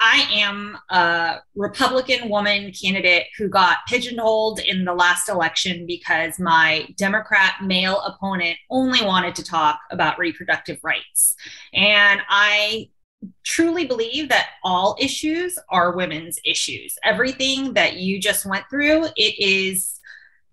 [0.00, 6.88] I am a Republican woman candidate who got pigeonholed in the last election because my
[6.96, 11.36] Democrat male opponent only wanted to talk about reproductive rights.
[11.74, 12.88] And I
[13.44, 16.96] truly believe that all issues are women's issues.
[17.04, 20.00] Everything that you just went through, it is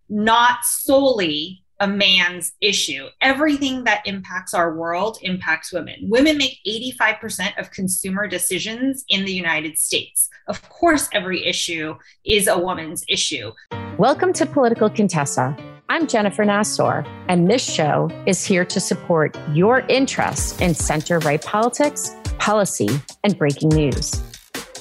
[0.09, 3.05] not solely a man's issue.
[3.21, 5.95] Everything that impacts our world impacts women.
[6.01, 10.27] Women make 85% of consumer decisions in the United States.
[10.47, 11.95] Of course, every issue
[12.25, 13.51] is a woman's issue.
[13.99, 15.55] Welcome to Political Contessa.
[15.89, 21.43] I'm Jennifer Nassour, and this show is here to support your interest in center right
[21.43, 22.89] politics, policy,
[23.23, 24.21] and breaking news.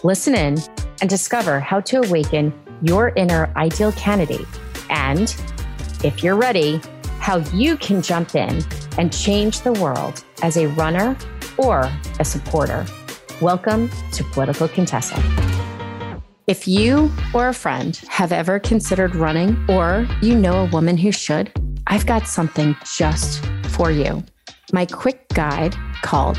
[0.02, 0.58] Listen in
[1.02, 4.46] and discover how to awaken your inner ideal candidate
[4.88, 5.36] and
[6.06, 6.80] if you're ready,
[7.18, 8.62] how you can jump in
[8.96, 11.16] and change the world as a runner
[11.58, 12.86] or a supporter.
[13.40, 15.20] Welcome to Political Contessa.
[16.46, 21.10] If you or a friend have ever considered running or you know a woman who
[21.10, 21.50] should,
[21.88, 24.22] I've got something just for you.
[24.72, 26.38] My quick guide called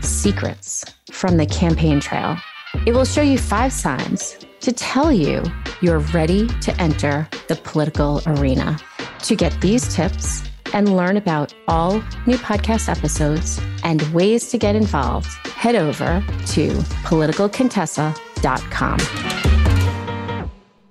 [0.00, 2.38] Secrets from the Campaign Trail.
[2.86, 5.42] It will show you five signs to tell you
[5.82, 8.78] you're ready to enter the political arena.
[9.22, 10.42] To get these tips
[10.74, 16.70] and learn about all new podcast episodes and ways to get involved, head over to
[17.04, 18.98] politicalcontessa.com.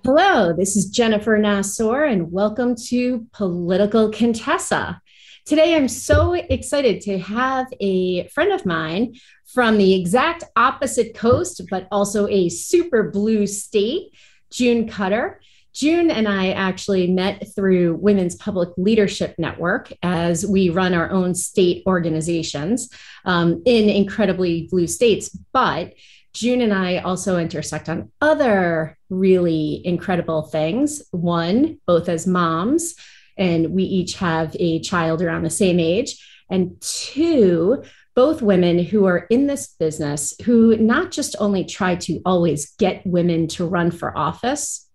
[0.05, 5.01] Hello, this is Jennifer Nassour, and welcome to Political Contessa.
[5.45, 9.15] Today, I'm so excited to have a friend of mine
[9.45, 14.13] from the exact opposite coast, but also a super blue state,
[14.51, 15.41] June Cutter.
[15.73, 21.33] June and I actually met through Women's Public Leadership Network as we run our own
[21.33, 22.89] state organizations
[23.25, 25.29] um, in incredibly blue states.
[25.53, 25.93] But
[26.33, 31.03] June and I also intersect on other really incredible things.
[31.11, 32.95] One, both as moms,
[33.37, 36.25] and we each have a child around the same age.
[36.49, 37.83] And two,
[38.13, 43.05] both women who are in this business who not just only try to always get
[43.05, 44.89] women to run for office,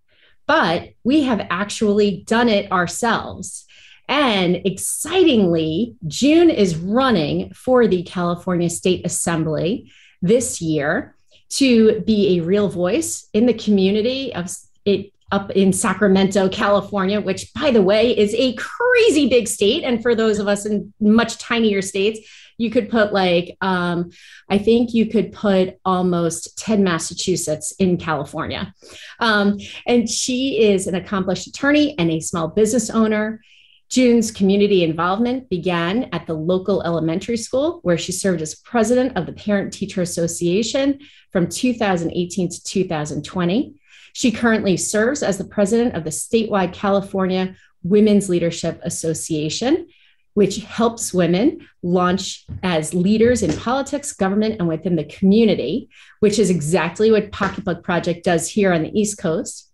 [0.46, 3.64] but we have actually done it ourselves.
[4.08, 9.90] And excitingly, June is running for the California State Assembly
[10.22, 11.16] this year
[11.48, 14.50] to be a real voice in the community of
[14.84, 19.82] it up in Sacramento, California, which by the way is a crazy big state.
[19.82, 22.20] And for those of us in much tinier states,
[22.58, 24.10] you could put like um,
[24.48, 28.72] i think you could put almost 10 massachusetts in california
[29.20, 33.40] um, and she is an accomplished attorney and a small business owner
[33.88, 39.26] June's community involvement began at the local elementary school, where she served as president of
[39.26, 40.98] the Parent Teacher Association
[41.30, 43.74] from 2018 to 2020.
[44.12, 49.86] She currently serves as the president of the statewide California Women's Leadership Association
[50.36, 55.88] which helps women launch as leaders in politics, government, and within the community,
[56.20, 59.72] which is exactly what Pocketbook Project does here on the East Coast.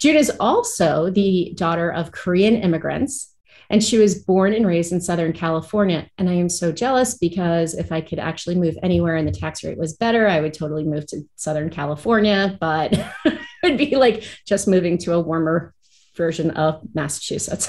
[0.00, 3.36] June is also the daughter of Korean immigrants,
[3.70, 6.08] and she was born and raised in Southern California.
[6.18, 9.62] And I am so jealous because if I could actually move anywhere and the tax
[9.62, 12.94] rate was better, I would totally move to Southern California, but
[13.24, 15.72] it would be like just moving to a warmer
[16.20, 17.66] version of Massachusetts.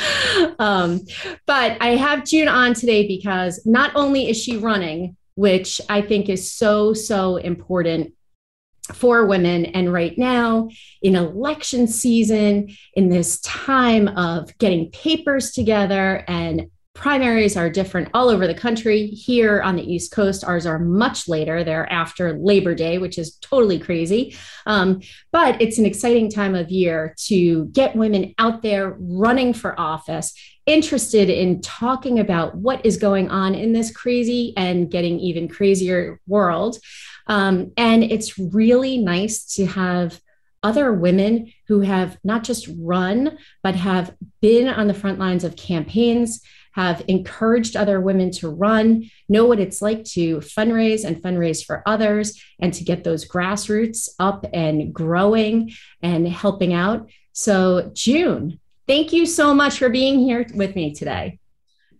[0.58, 1.00] um,
[1.46, 6.28] but I have June on today because not only is she running, which I think
[6.28, 8.12] is so, so important
[8.92, 9.64] for women.
[9.64, 10.68] And right now,
[11.00, 18.28] in election season, in this time of getting papers together and primaries are different all
[18.28, 19.06] over the country.
[19.08, 21.62] Here on the East Coast, ours are much later.
[21.62, 24.34] They're after Labor Day, which is totally crazy.
[24.64, 29.78] Um, but it's an exciting time of year to get women out there running for
[29.78, 30.34] office,
[30.64, 36.18] interested in talking about what is going on in this crazy and getting even crazier
[36.26, 36.78] world.
[37.26, 40.18] Um, and it's really nice to have
[40.62, 45.54] other women who have not just run, but have been on the front lines of
[45.54, 46.40] campaigns,
[46.76, 51.82] have encouraged other women to run, know what it's like to fundraise and fundraise for
[51.86, 57.08] others, and to get those grassroots up and growing and helping out.
[57.32, 61.38] So, June, thank you so much for being here with me today.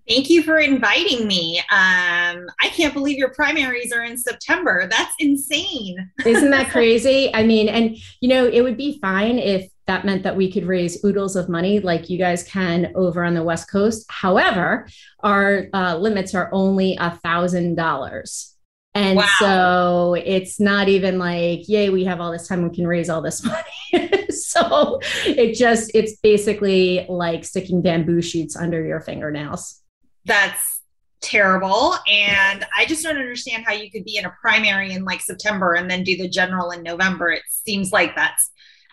[0.06, 1.58] Thank you for inviting me.
[1.58, 4.86] Um, I can't believe your primaries are in September.
[4.88, 6.10] That's insane.
[6.24, 7.34] Isn't that crazy?
[7.34, 10.66] I mean, and you know, it would be fine if that meant that we could
[10.66, 14.04] raise oodles of money like you guys can over on the West Coast.
[14.08, 14.88] However,
[15.20, 18.54] our uh, limits are only a thousand dollars.
[18.94, 19.28] And wow.
[19.38, 23.20] so it's not even like, yay, we have all this time, we can raise all
[23.20, 23.44] this
[23.92, 24.30] money.
[24.30, 29.82] so it just, it's basically like sticking bamboo shoots under your fingernails.
[30.24, 30.80] That's
[31.20, 31.94] terrible.
[32.10, 35.74] And I just don't understand how you could be in a primary in like September
[35.74, 37.30] and then do the general in November.
[37.30, 38.50] It seems like that's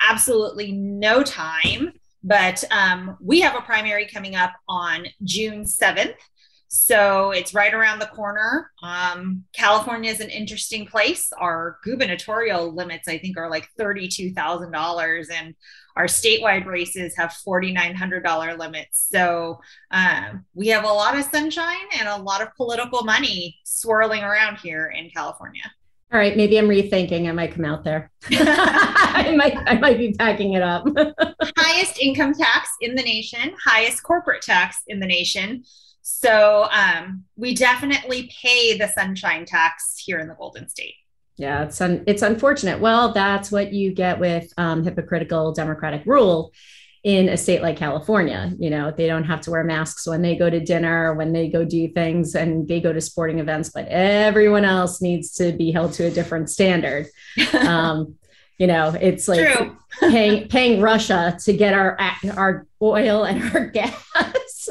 [0.08, 1.94] absolutely no time.
[2.24, 6.16] But um, we have a primary coming up on June 7th.
[6.76, 8.72] So it's right around the corner.
[8.82, 11.32] Um, California is an interesting place.
[11.38, 15.54] Our gubernatorial limits, I think, are like $32,000, and
[15.96, 19.08] our statewide races have $4,900 limits.
[19.12, 19.62] So
[19.92, 24.58] um, we have a lot of sunshine and a lot of political money swirling around
[24.58, 25.72] here in California.
[26.14, 27.28] All right, maybe I'm rethinking.
[27.28, 28.12] I might come out there.
[28.30, 30.86] I might I might be packing it up.
[31.58, 35.64] highest income tax in the nation, highest corporate tax in the nation.
[36.04, 40.94] So um, we definitely pay the sunshine tax here in the Golden State.
[41.38, 42.80] Yeah, it's un- it's unfortunate.
[42.80, 46.54] Well, that's what you get with um, hypocritical Democratic rule
[47.04, 48.54] in a state like California.
[48.58, 51.50] You know, they don't have to wear masks when they go to dinner, when they
[51.50, 55.72] go do things, and they go to sporting events, but everyone else needs to be
[55.72, 57.08] held to a different standard.
[57.54, 58.16] Um,
[58.58, 61.98] you know, it's like paying paying Russia to get our
[62.36, 64.70] our oil and our gas.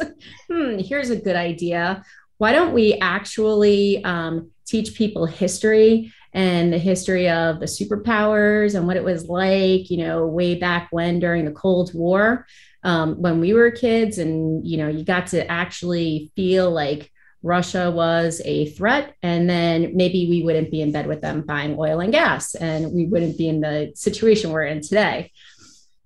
[0.48, 2.04] hmm, here's a good idea.
[2.38, 8.86] Why don't we actually um, teach people history and the history of the superpowers and
[8.86, 12.46] what it was like, you know, way back when during the Cold War,
[12.84, 17.10] um, when we were kids, and you know, you got to actually feel like
[17.42, 21.76] Russia was a threat, and then maybe we wouldn't be in bed with them buying
[21.78, 25.30] oil and gas, and we wouldn't be in the situation we're in today.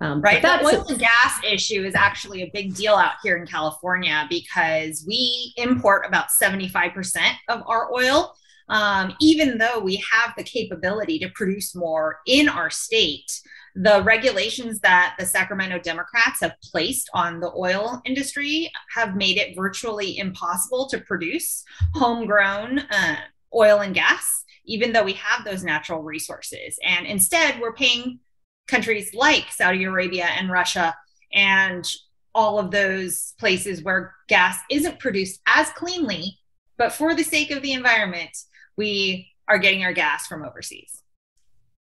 [0.00, 0.43] Um, right.
[0.43, 5.05] The oil and gas issue is actually a big deal out here in California because
[5.06, 7.17] we import about 75%
[7.49, 8.34] of our oil.
[8.69, 13.41] Um, even though we have the capability to produce more in our state,
[13.77, 19.55] the regulations that the Sacramento Democrats have placed on the oil industry have made it
[19.55, 21.63] virtually impossible to produce
[21.95, 23.17] homegrown uh,
[23.55, 26.79] oil and gas, even though we have those natural resources.
[26.83, 28.21] And instead, we're paying
[28.67, 30.95] countries like Saudi Arabia and Russia
[31.33, 31.87] and
[32.35, 36.39] all of those places where gas isn't produced as cleanly,
[36.79, 38.31] but for the sake of the environment,
[38.76, 41.02] we are getting our gas from overseas.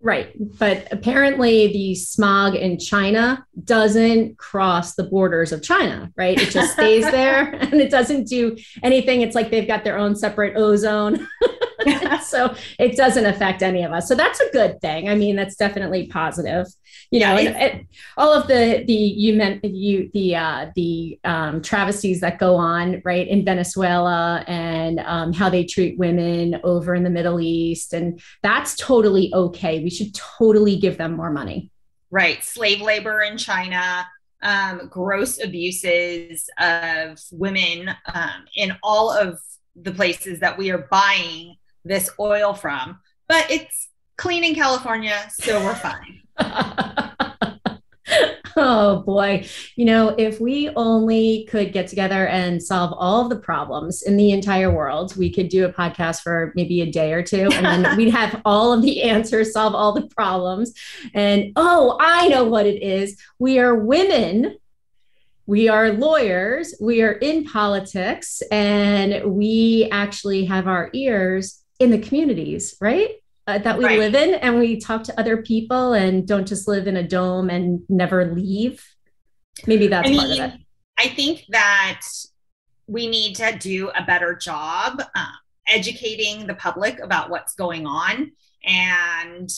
[0.02, 0.34] Right.
[0.58, 6.40] But apparently, the smog in China doesn't cross the borders of China, right?
[6.40, 9.22] It just stays there and it doesn't do anything.
[9.22, 11.28] It's like they've got their own separate ozone.
[12.24, 14.08] so it doesn't affect any of us.
[14.08, 15.10] So that's a good thing.
[15.10, 16.68] I mean, that's definitely positive.
[17.12, 17.88] You know, yeah, and, and
[18.18, 23.02] all of the the you meant you the uh, the um, travesties that go on
[23.06, 28.22] right in Venezuela and um, how they treat women over in the Middle East, and
[28.44, 29.84] that's totally okay.
[29.84, 31.72] We should totally give them more money.
[32.12, 34.08] Right, slave labor in China,
[34.42, 39.40] um, gross abuses of women um, in all of
[39.76, 45.64] the places that we are buying this oil from, but it's clean in California, so
[45.64, 46.22] we're fine.
[48.58, 49.46] oh boy.
[49.76, 54.18] You know, if we only could get together and solve all of the problems in
[54.18, 57.66] the entire world, we could do a podcast for maybe a day or two and
[57.66, 60.74] then we'd have all of the answers, solve all the problems.
[61.14, 63.18] And oh, I know what it is.
[63.40, 64.58] We are women
[65.50, 72.00] we are lawyers, we are in politics, and we actually have our ears in the
[72.00, 73.12] communities, right?
[73.48, 73.98] Uh, that we right.
[73.98, 77.50] live in, and we talk to other people and don't just live in a dome
[77.50, 78.86] and never leave.
[79.66, 80.62] Maybe that's I mean, part of it.
[81.00, 82.02] I think that
[82.88, 85.32] we need to do a better job uh,
[85.68, 88.32] educating the public about what's going on
[88.64, 89.50] and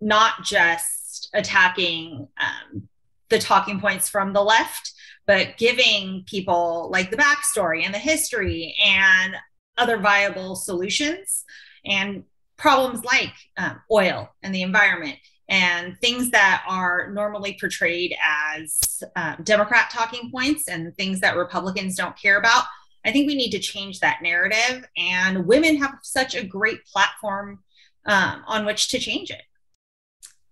[0.00, 2.88] not just attacking um,
[3.28, 4.92] the talking points from the left
[5.28, 9.34] but giving people like the backstory and the history and
[9.76, 11.44] other viable solutions
[11.88, 12.24] and
[12.56, 15.16] problems like um, oil and the environment
[15.48, 21.96] and things that are normally portrayed as um, Democrat talking points and things that Republicans
[21.96, 22.64] don't care about.
[23.04, 27.60] I think we need to change that narrative, and women have such a great platform
[28.04, 29.42] um, on which to change it.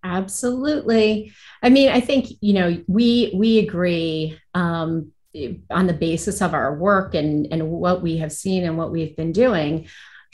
[0.03, 1.33] Absolutely.
[1.63, 5.13] I mean, I think you know we we agree um,
[5.71, 9.17] on the basis of our work and and what we have seen and what we've
[9.17, 9.89] been doing,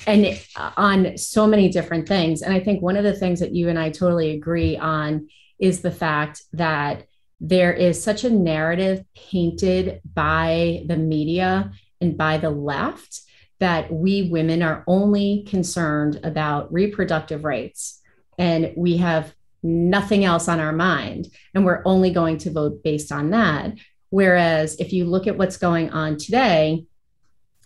[0.06, 0.38] and
[0.76, 2.42] on so many different things.
[2.42, 5.28] And I think one of the things that you and I totally agree on
[5.58, 7.06] is the fact that
[7.40, 13.20] there is such a narrative painted by the media and by the left
[13.58, 18.00] that we women are only concerned about reproductive rights
[18.38, 23.12] and we have nothing else on our mind and we're only going to vote based
[23.12, 23.72] on that
[24.10, 26.84] whereas if you look at what's going on today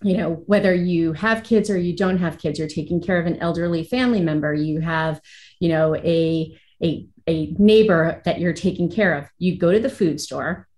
[0.03, 3.27] you know whether you have kids or you don't have kids you're taking care of
[3.27, 5.21] an elderly family member you have
[5.59, 9.27] you know a a, a neighbor that you're taking care of.
[9.39, 10.69] You go to the food store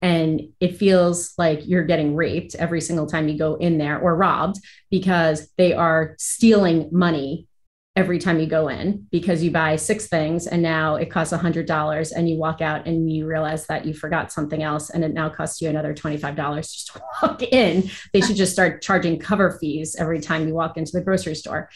[0.00, 4.14] and it feels like you're getting raped every single time you go in there or
[4.14, 4.56] robbed
[4.90, 7.47] because they are stealing money
[7.98, 12.12] every time you go in because you buy six things and now it costs $100
[12.14, 15.28] and you walk out and you realize that you forgot something else and it now
[15.28, 17.90] costs you another $25 just to walk in.
[18.12, 21.70] They should just start charging cover fees every time you walk into the grocery store.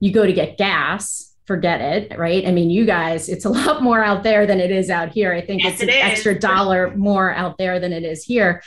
[0.00, 2.48] You go to get gas, forget it, right?
[2.48, 5.34] I mean, you guys, it's a lot more out there than it is out here.
[5.34, 6.12] I think yes, it's it an is.
[6.12, 8.62] extra dollar more out there than it is here.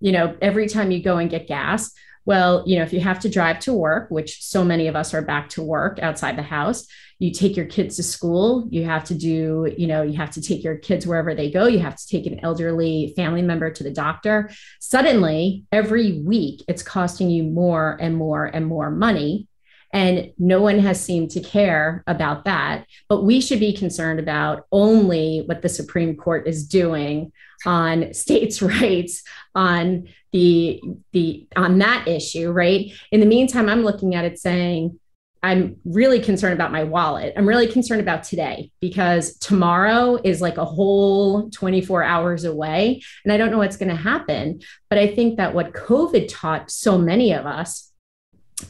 [0.00, 1.92] You know, every time you go and get gas,
[2.26, 5.12] well, you know, if you have to drive to work, which so many of us
[5.12, 6.86] are back to work outside the house,
[7.18, 10.40] you take your kids to school, you have to do, you know, you have to
[10.40, 13.84] take your kids wherever they go, you have to take an elderly family member to
[13.84, 14.50] the doctor.
[14.80, 19.48] Suddenly, every week, it's costing you more and more and more money.
[19.94, 22.84] And no one has seemed to care about that.
[23.08, 27.32] But we should be concerned about only what the Supreme Court is doing
[27.64, 29.22] on states' rights,
[29.54, 30.82] on the
[31.12, 32.92] the on that issue, right?
[33.12, 34.98] In the meantime, I'm looking at it saying,
[35.44, 37.34] I'm really concerned about my wallet.
[37.36, 43.02] I'm really concerned about today because tomorrow is like a whole 24 hours away.
[43.24, 44.60] And I don't know what's going to happen.
[44.88, 47.92] But I think that what COVID taught so many of us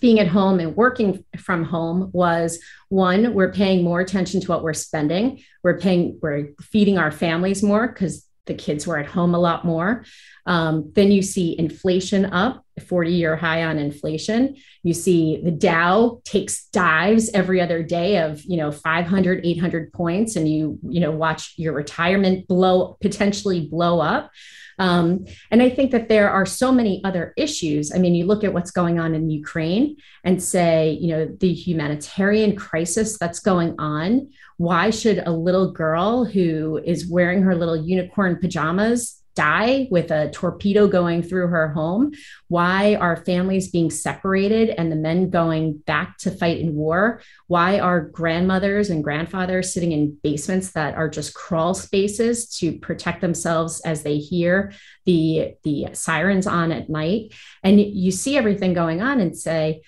[0.01, 4.63] being at home and working from home was one, we're paying more attention to what
[4.63, 5.43] we're spending.
[5.63, 9.65] We're paying, we're feeding our families more because the kids were at home a lot
[9.65, 10.05] more.
[10.47, 14.57] Um, then you see inflation up, 40 year high on inflation.
[14.83, 20.37] You see the Dow takes dives every other day of, you know, 500, 800 points,
[20.37, 24.31] and you, you know, watch your retirement blow, potentially blow up.
[24.79, 27.95] Um, and I think that there are so many other issues.
[27.95, 31.53] I mean, you look at what's going on in Ukraine and say, you know, the
[31.53, 34.31] humanitarian crisis that's going on.
[34.57, 40.31] Why should a little girl who is wearing her little unicorn pajamas die with a
[40.31, 42.13] torpedo going through her home?
[42.49, 47.21] Why are families being separated and the men going back to fight in war?
[47.47, 53.21] Why are grandmothers and grandfathers sitting in basements that are just crawl spaces to protect
[53.21, 54.73] themselves as they hear
[55.05, 57.35] the, the sirens on at night?
[57.63, 59.83] And you see everything going on and say,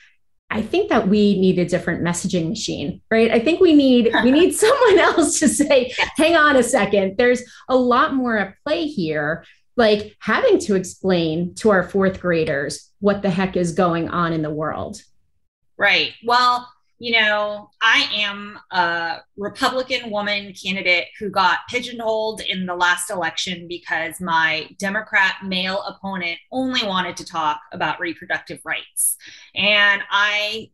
[0.50, 3.30] I think that we need a different messaging machine, right?
[3.30, 7.42] I think we need we need someone else to say, "Hang on a second, there's
[7.68, 9.44] a lot more at play here."
[9.76, 14.40] Like having to explain to our fourth graders what the heck is going on in
[14.40, 15.02] the world.
[15.76, 16.14] Right.
[16.24, 16.66] Well,
[16.98, 23.66] you know, I am a Republican woman candidate who got pigeonholed in the last election
[23.68, 29.16] because my Democrat male opponent only wanted to talk about reproductive rights.
[29.54, 30.70] And I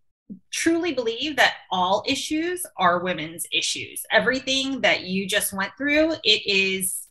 [0.52, 4.02] truly believe that all issues are women's issues.
[4.10, 7.06] Everything that you just went through, it is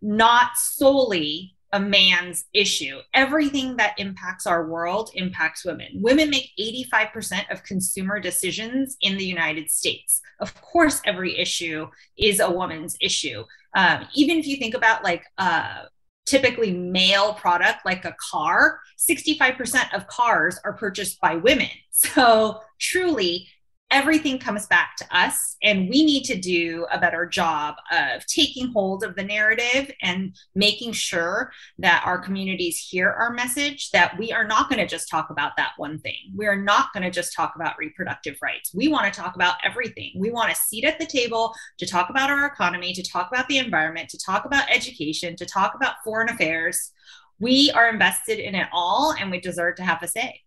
[0.00, 3.00] not solely a man's issue.
[3.14, 5.88] Everything that impacts our world impacts women.
[5.94, 10.20] Women make 85% of consumer decisions in the United States.
[10.38, 13.42] Of course, every issue is a woman's issue.
[13.74, 15.86] Um, even if you think about like uh,
[16.26, 23.46] typically male product like a car 65% of cars are purchased by women so truly
[23.94, 28.66] everything comes back to us and we need to do a better job of taking
[28.72, 34.32] hold of the narrative and making sure that our communities hear our message that we
[34.32, 36.32] are not going to just talk about that one thing.
[36.34, 38.74] We are not going to just talk about reproductive rights.
[38.74, 40.10] We want to talk about everything.
[40.18, 43.46] We want a seat at the table to talk about our economy to talk about
[43.46, 46.90] the environment to talk about education to talk about foreign affairs.
[47.38, 50.40] We are invested in it all and we deserve to have a say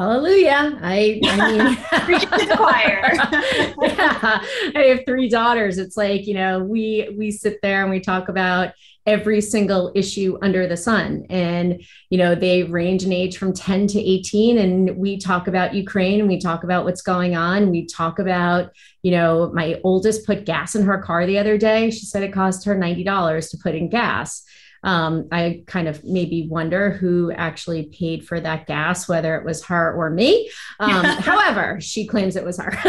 [0.00, 0.78] Hallelujah.
[0.80, 1.58] I, I mean,
[2.30, 3.12] the choir.
[3.82, 4.42] yeah,
[4.74, 5.76] I have three daughters.
[5.76, 8.72] It's like, you know, we, we sit there and we talk about
[9.04, 11.26] every single issue under the sun.
[11.28, 14.56] And, you know, they range in age from 10 to 18.
[14.56, 17.70] And we talk about Ukraine and we talk about what's going on.
[17.70, 18.70] We talk about,
[19.02, 21.90] you know, my oldest put gas in her car the other day.
[21.90, 24.44] She said it cost her $90 to put in gas
[24.82, 29.64] um, I kind of maybe wonder who actually paid for that gas, whether it was
[29.66, 30.50] her or me.
[30.78, 32.72] Um, however, she claims it was her.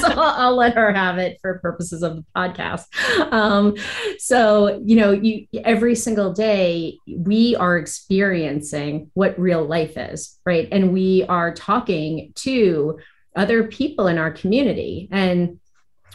[0.00, 2.84] so I'll, I'll, let her have it for purposes of the podcast.
[3.32, 3.74] Um,
[4.18, 10.68] so, you know, you every single day we are experiencing what real life is, right?
[10.70, 12.98] And we are talking to
[13.36, 15.08] other people in our community.
[15.12, 15.60] And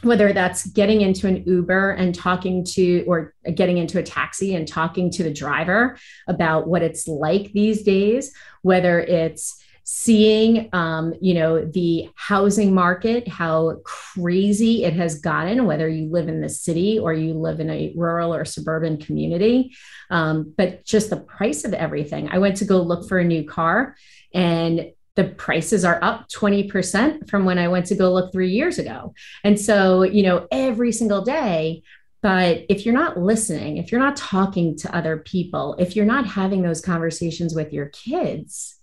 [0.03, 4.67] whether that's getting into an Uber and talking to, or getting into a taxi and
[4.67, 11.33] talking to the driver about what it's like these days, whether it's seeing um, you
[11.33, 16.99] know the housing market how crazy it has gotten whether you live in the city
[16.99, 19.75] or you live in a rural or suburban community.
[20.09, 22.29] Um, but just the price of everything.
[22.29, 23.95] I went to go look for a new car
[24.33, 28.79] and the prices are up 20% from when I went to go look three years
[28.79, 29.13] ago.
[29.43, 31.83] And so, you know, every single day,
[32.21, 36.27] but if you're not listening, if you're not talking to other people, if you're not
[36.27, 38.77] having those conversations with your kids,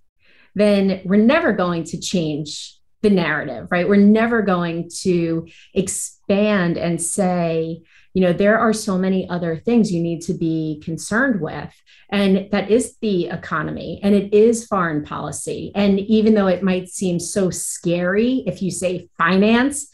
[0.55, 3.89] then we're never going to change the narrative, right?
[3.89, 7.83] We're never going to expand and say,
[8.19, 11.73] you know, there are so many other things you need to be concerned with.
[12.11, 15.71] And that is the economy and it is foreign policy.
[15.77, 19.87] And even though it might seem so scary if you say finance,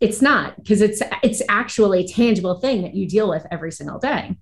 [0.00, 4.00] it's not because it's it's actually a tangible thing that you deal with every single
[4.00, 4.36] day.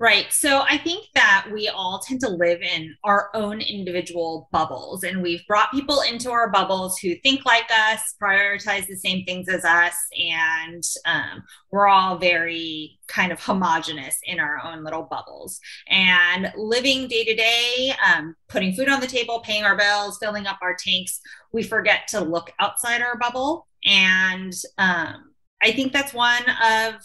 [0.00, 0.32] Right.
[0.32, 5.20] So I think that we all tend to live in our own individual bubbles, and
[5.20, 9.64] we've brought people into our bubbles who think like us, prioritize the same things as
[9.64, 15.58] us, and um, we're all very kind of homogenous in our own little bubbles.
[15.88, 20.46] And living day to day, um, putting food on the table, paying our bills, filling
[20.46, 21.20] up our tanks,
[21.52, 23.66] we forget to look outside our bubble.
[23.84, 27.02] And um, I think that's one of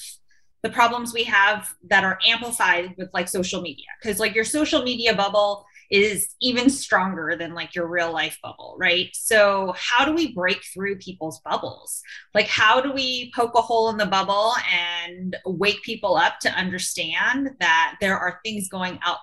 [0.64, 3.86] the problems we have that are amplified with like social media.
[4.02, 8.76] Because like your social media bubble is even stronger than like your real life bubble
[8.80, 9.10] right?
[9.14, 12.02] So how do we break through people's bubbles?
[12.34, 16.50] Like how do we poke a hole in the bubble and wake people up to
[16.50, 19.20] understand that there are things going out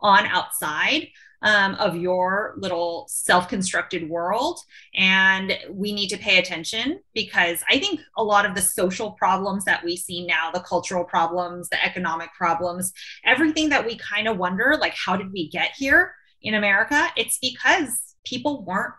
[0.00, 1.08] on outside
[1.44, 4.58] um, of your little self constructed world.
[4.94, 9.64] And we need to pay attention because I think a lot of the social problems
[9.66, 12.92] that we see now, the cultural problems, the economic problems,
[13.24, 17.08] everything that we kind of wonder, like, how did we get here in America?
[17.16, 18.94] It's because people weren't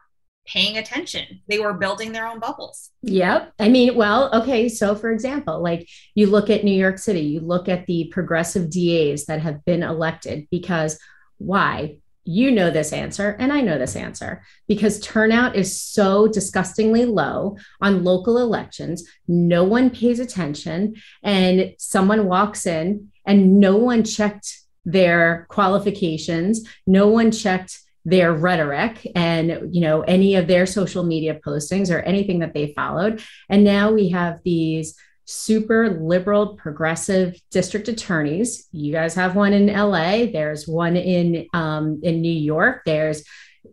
[0.45, 1.41] paying attention.
[1.47, 2.91] They were building their own bubbles.
[3.01, 3.53] Yep.
[3.57, 4.69] I mean, well, okay.
[4.69, 8.69] So, for example, like you look at New York City, you look at the progressive
[8.69, 10.99] DAs that have been elected because
[11.39, 11.97] why?
[12.25, 17.57] You know this answer and I know this answer because turnout is so disgustingly low
[17.81, 19.07] on local elections.
[19.27, 27.07] No one pays attention, and someone walks in and no one checked their qualifications, no
[27.07, 32.37] one checked their rhetoric and you know any of their social media postings or anything
[32.37, 39.15] that they followed and now we have these super liberal progressive district attorneys you guys
[39.15, 43.23] have one in la there's one in um, in new york there's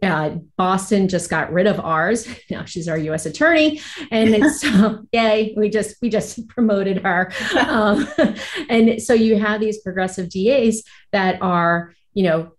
[0.03, 2.27] uh, Boston just got rid of ours.
[2.51, 3.25] Now she's our U.S.
[3.25, 7.33] attorney, and so yay, we just we just promoted her.
[7.59, 8.07] Um,
[8.69, 12.53] and so you have these progressive DAs that are, you know,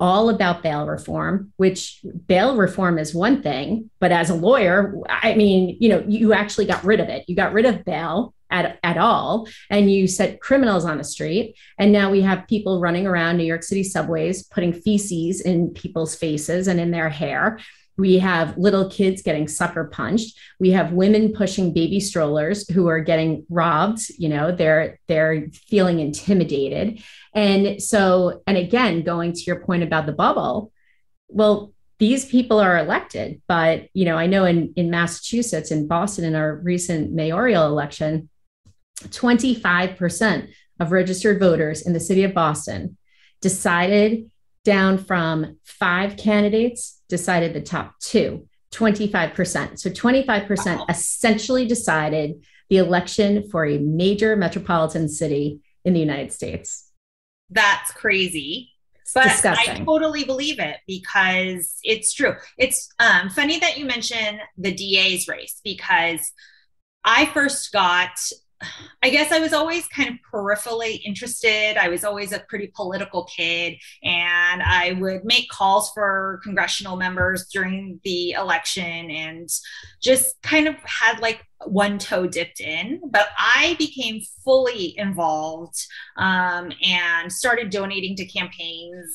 [0.00, 5.34] all about bail reform, which bail reform is one thing, but as a lawyer, I
[5.34, 7.24] mean, you know, you actually got rid of it.
[7.28, 11.56] You got rid of bail at, at all, and you set criminals on the street.
[11.78, 16.14] And now we have people running around New York City subways putting feces in people's
[16.16, 17.60] faces and in their hair.
[18.00, 20.38] We have little kids getting sucker punched.
[20.58, 24.08] We have women pushing baby strollers who are getting robbed.
[24.18, 27.02] You know, they're they're feeling intimidated.
[27.34, 30.72] And so, and again, going to your point about the bubble,
[31.28, 36.24] well, these people are elected, but you know, I know in in Massachusetts, in Boston,
[36.24, 38.30] in our recent mayoral election,
[39.04, 40.48] 25%
[40.80, 42.96] of registered voters in the city of Boston
[43.40, 44.30] decided
[44.64, 49.78] down from five candidates, decided the top two, 25%.
[49.78, 50.86] So 25% wow.
[50.88, 56.90] essentially decided the election for a major metropolitan city in the United States.
[57.50, 58.70] That's crazy.
[59.12, 59.82] but disgusting.
[59.82, 62.34] I totally believe it because it's true.
[62.56, 66.32] It's um, funny that you mention the DA's race because
[67.04, 68.10] I first got
[69.02, 71.76] I guess I was always kind of peripherally interested.
[71.76, 77.46] I was always a pretty political kid, and I would make calls for congressional members
[77.52, 79.48] during the election and
[80.02, 83.00] just kind of had like one toe dipped in.
[83.10, 85.76] But I became fully involved
[86.16, 89.12] um, and started donating to campaigns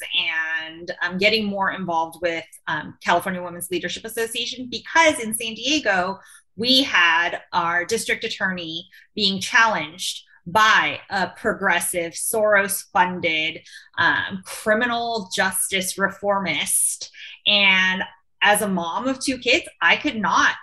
[0.68, 6.20] and um, getting more involved with um, California Women's Leadership Association because in San Diego,
[6.56, 13.62] we had our district attorney being challenged by a progressive, Soros funded
[13.98, 17.12] um, criminal justice reformist.
[17.48, 18.04] And
[18.42, 20.56] as a mom of two kids, I could not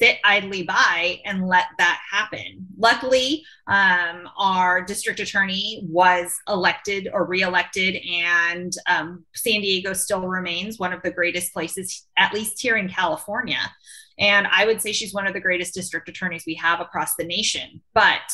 [0.00, 2.66] sit idly by and let that happen.
[2.78, 10.78] Luckily, um, our district attorney was elected or reelected, and um, San Diego still remains
[10.78, 13.60] one of the greatest places, at least here in California.
[14.20, 17.24] And I would say she's one of the greatest district attorneys we have across the
[17.24, 17.80] nation.
[17.94, 18.30] But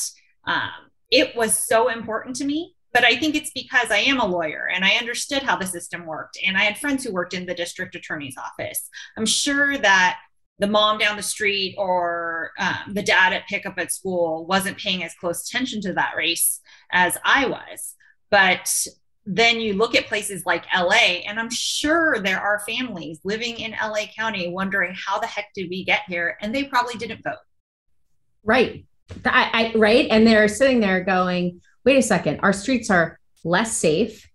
[0.46, 4.26] um, it was so important to me but I think it's because I am a
[4.26, 6.38] lawyer and I understood how the system worked.
[6.42, 8.88] And I had friends who worked in the district attorney's office.
[9.18, 10.18] I'm sure that
[10.58, 15.04] the mom down the street or um, the dad at pickup at school wasn't paying
[15.04, 17.96] as close attention to that race as I was.
[18.30, 18.74] But
[19.26, 23.72] then you look at places like LA, and I'm sure there are families living in
[23.72, 26.38] LA County wondering how the heck did we get here?
[26.40, 27.36] And they probably didn't vote.
[28.44, 28.86] Right.
[29.24, 30.06] I, I, right.
[30.10, 34.26] And they're sitting there going, wait a second, our streets are less safe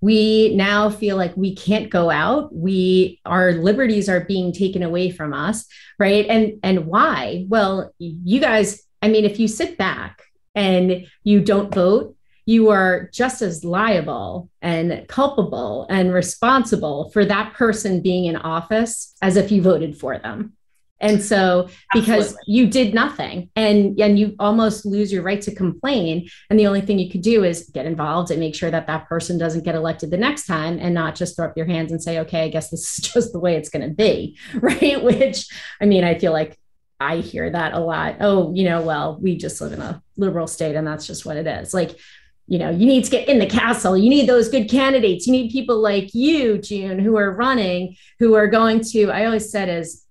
[0.00, 5.10] we now feel like we can't go out we our liberties are being taken away
[5.10, 5.66] from us
[5.98, 10.22] right and and why well you guys i mean if you sit back
[10.54, 12.16] and you don't vote
[12.48, 19.14] you are just as liable and culpable and responsible for that person being in office
[19.20, 20.54] as if you voted for them.
[20.98, 22.54] And so because Absolutely.
[22.54, 26.30] you did nothing and and you almost lose your right to complain.
[26.48, 29.06] And the only thing you could do is get involved and make sure that that
[29.10, 32.02] person doesn't get elected the next time and not just throw up your hands and
[32.02, 35.04] say okay i guess this is just the way it's going to be right?
[35.04, 35.46] Which
[35.82, 36.58] i mean i feel like
[36.98, 38.16] i hear that a lot.
[38.20, 41.36] Oh you know well we just live in a liberal state and that's just what
[41.36, 41.74] it is.
[41.74, 41.96] Like
[42.48, 43.96] you know, you need to get in the castle.
[43.96, 45.26] You need those good candidates.
[45.26, 49.50] You need people like you, June, who are running, who are going to, I always
[49.50, 50.04] said as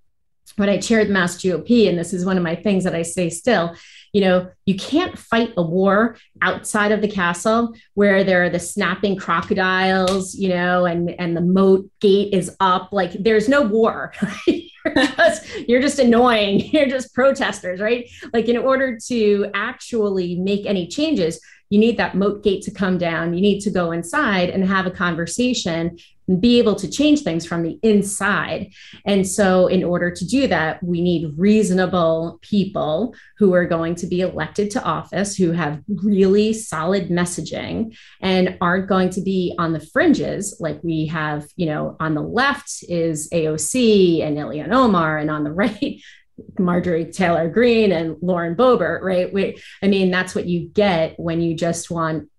[0.56, 3.02] when I chaired the Mass GOP, and this is one of my things that I
[3.02, 3.76] say still,
[4.14, 8.60] you know, you can't fight a war outside of the castle where there are the
[8.60, 12.90] snapping crocodiles, you know, and and the moat gate is up.
[12.92, 14.14] Like there's no war.
[14.96, 16.60] you're, just, you're just annoying.
[16.74, 18.10] You're just protesters, right?
[18.34, 22.98] Like in order to actually make any changes, you need that moat gate to come
[22.98, 23.34] down.
[23.34, 27.46] You need to go inside and have a conversation and be able to change things
[27.46, 28.74] from the inside.
[29.06, 34.08] And so, in order to do that, we need reasonable people who are going to
[34.08, 39.74] be elected to office, who have really solid messaging and aren't going to be on
[39.74, 45.18] the fringes like we have, you know, on the left is AOC and Ilhan Omar,
[45.18, 46.02] and on the right,
[46.60, 49.32] Marjorie Taylor Greene and Lauren Boebert, right?
[49.34, 52.30] We, I mean, that's what you get when you just want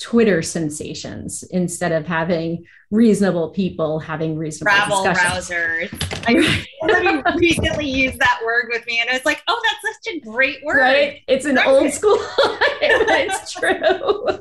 [0.00, 5.88] Twitter sensations instead of having reasonable people having reasonable Travel rousers.
[6.26, 10.14] I somebody recently used that word with me, and I was like, "Oh, that's such
[10.14, 11.22] a great word!" Right?
[11.28, 12.18] It's an old school,
[12.80, 14.38] it's true.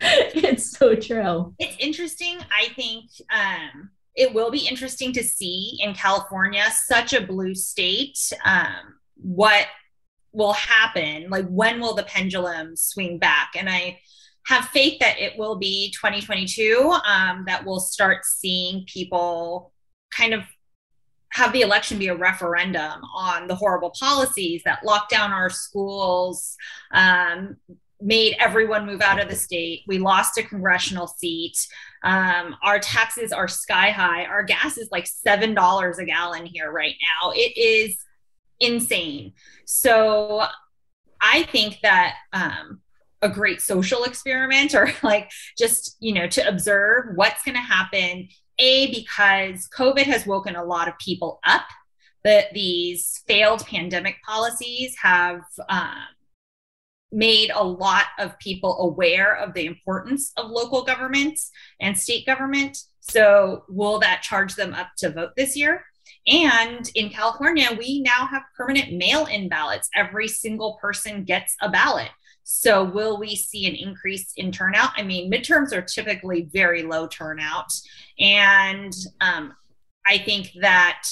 [0.00, 1.54] it's so true.
[1.58, 2.38] It's interesting.
[2.56, 8.18] I think um, it will be interesting to see in California, such a blue state,
[8.44, 9.66] um, what
[10.32, 11.28] will happen.
[11.30, 13.52] Like, when will the pendulum swing back?
[13.56, 13.98] And I
[14.46, 19.72] have faith that it will be 2022 um, that we'll start seeing people
[20.10, 20.42] kind of
[21.32, 26.56] have the election be a referendum on the horrible policies that locked down our schools,
[26.92, 27.56] um,
[28.00, 29.82] made everyone move out of the state.
[29.86, 31.56] We lost a congressional seat.
[32.02, 34.24] Um, our taxes are sky high.
[34.24, 37.32] Our gas is like $7 a gallon here right now.
[37.34, 37.96] It is
[38.60, 39.32] insane.
[39.64, 40.44] So
[41.20, 42.80] I think that um,
[43.22, 48.28] a great social experiment or like just, you know, to observe what's going to happen.
[48.60, 51.64] A, because COVID has woken a lot of people up,
[52.22, 55.94] that these failed pandemic policies have um,
[57.14, 61.50] made a lot of people aware of the importance of local governments
[61.80, 62.76] and state government.
[63.00, 65.84] So, will that charge them up to vote this year?
[66.26, 69.88] And in California, we now have permanent mail in ballots.
[69.94, 72.10] Every single person gets a ballot.
[72.42, 74.90] So, will we see an increase in turnout?
[74.96, 77.72] I mean, midterms are typically very low turnout.
[78.18, 79.54] And um,
[80.06, 81.06] I think that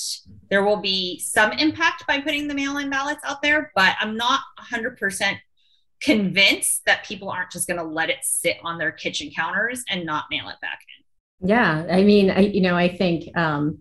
[0.51, 4.17] there will be some impact by putting the mail in ballots out there, but I'm
[4.17, 5.38] not 100%
[6.03, 10.05] convinced that people aren't just going to let it sit on their kitchen counters and
[10.05, 10.81] not mail it back
[11.41, 11.49] in.
[11.49, 11.87] Yeah.
[11.91, 13.79] I mean, I, you know, I think, um,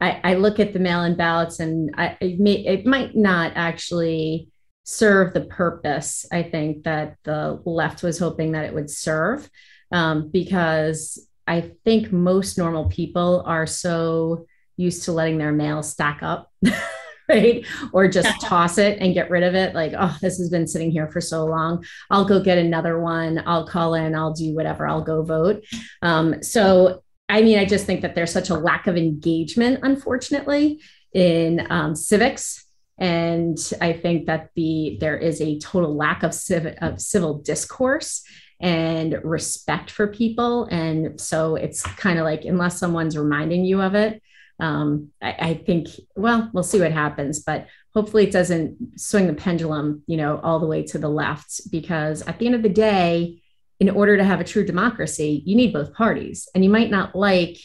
[0.00, 4.48] I, I look at the mail-in ballots and I, it, may, it might not actually
[4.84, 9.48] serve the purpose I think that the left was hoping that it would serve,
[9.92, 16.22] um, because I think most normal people are so used to letting their mail stack
[16.22, 16.50] up.
[17.30, 17.64] right?
[17.92, 19.74] Or just toss it and get rid of it.
[19.74, 21.84] Like, oh, this has been sitting here for so long.
[22.10, 23.42] I'll go get another one.
[23.46, 24.14] I'll call in.
[24.14, 24.86] I'll do whatever.
[24.86, 25.64] I'll go vote.
[26.02, 30.80] Um, so, I mean, I just think that there's such a lack of engagement, unfortunately,
[31.12, 32.66] in um, civics.
[32.98, 38.22] And I think that the there is a total lack of, civ- of civil discourse
[38.60, 40.64] and respect for people.
[40.66, 44.22] And so it's kind of like, unless someone's reminding you of it,
[44.60, 49.34] um, I, I, think, well, we'll see what happens, but hopefully it doesn't swing the
[49.34, 52.68] pendulum, you know, all the way to the left, because at the end of the
[52.68, 53.42] day,
[53.80, 56.48] in order to have a true democracy, you need both parties.
[56.54, 57.58] And you might not like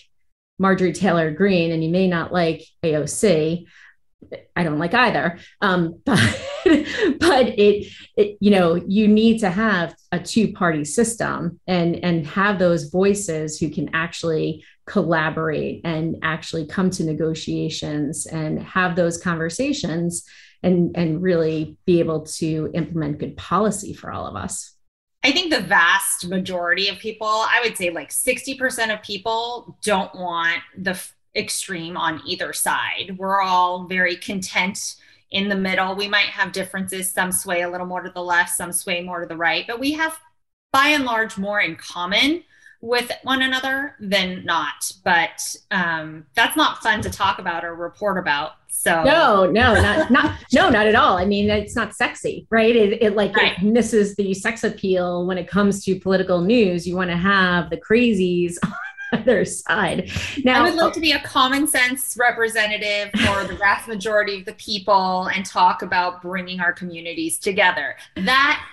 [0.58, 3.66] Marjorie Taylor Greene and you may not like AOC.
[4.56, 5.38] I don't like either.
[5.62, 6.20] Um, but
[7.20, 12.58] but it, it, you know, you need to have a two-party system and and have
[12.58, 20.26] those voices who can actually collaborate and actually come to negotiations and have those conversations
[20.63, 24.76] and and really be able to implement good policy for all of us.
[25.24, 30.13] I think the vast majority of people, I would say like 60% of people don't
[30.13, 33.15] want the f- extreme on either side.
[33.17, 34.98] We're all very content
[35.32, 35.95] in the middle.
[35.95, 37.12] We might have differences.
[37.12, 39.80] Some sway a little more to the left, some sway more to the right, but
[39.80, 40.15] we have
[40.71, 42.43] by and large more in common
[42.82, 44.92] with one another than not.
[45.04, 48.54] But um, that's not fun to talk about or report about.
[48.68, 51.18] So no, no, not not no, not at all.
[51.18, 52.76] I mean, it's not sexy, right?
[52.76, 53.58] It, it like right.
[53.58, 56.88] it misses the sex appeal when it comes to political news.
[56.88, 58.74] You want to have the crazies on
[59.14, 60.12] other side.
[60.44, 64.46] Now, I would love to be a common sense representative for the vast majority of
[64.46, 67.96] the people and talk about bringing our communities together.
[68.16, 68.64] That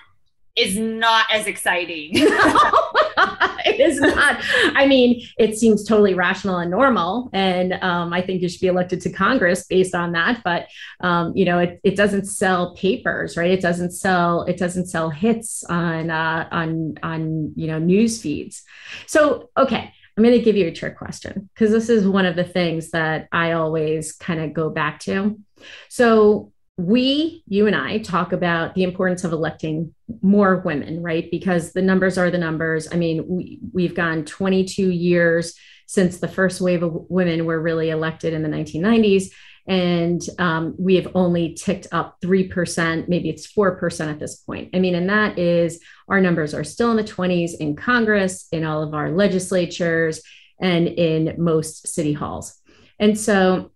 [0.57, 2.11] is not as exciting.
[3.65, 4.43] it is not.
[4.75, 7.31] I mean, it seems totally rational and normal.
[7.33, 10.43] And um, I think you should be elected to Congress based on that.
[10.45, 10.69] But
[11.01, 13.51] um, you know, it, it doesn't sell papers, right?
[13.51, 18.63] It doesn't sell, it doesn't sell hits on uh, on on you know news feeds.
[19.07, 19.93] So okay.
[20.15, 22.91] I'm going to give you a trick question because this is one of the things
[22.91, 25.41] that I always kind of go back to.
[25.89, 26.52] So,
[26.87, 31.31] we, you and I, talk about the importance of electing more women, right?
[31.31, 32.89] Because the numbers are the numbers.
[32.93, 35.55] I mean, we, we've gone 22 years
[35.87, 39.27] since the first wave of women were really elected in the 1990s.
[39.69, 44.71] And um, we have only ticked up 3%, maybe it's 4% at this point.
[44.75, 48.65] I mean, and that is our numbers are still in the 20s in Congress, in
[48.65, 50.23] all of our legislatures,
[50.61, 52.59] and in most city halls.
[52.99, 53.71] And so,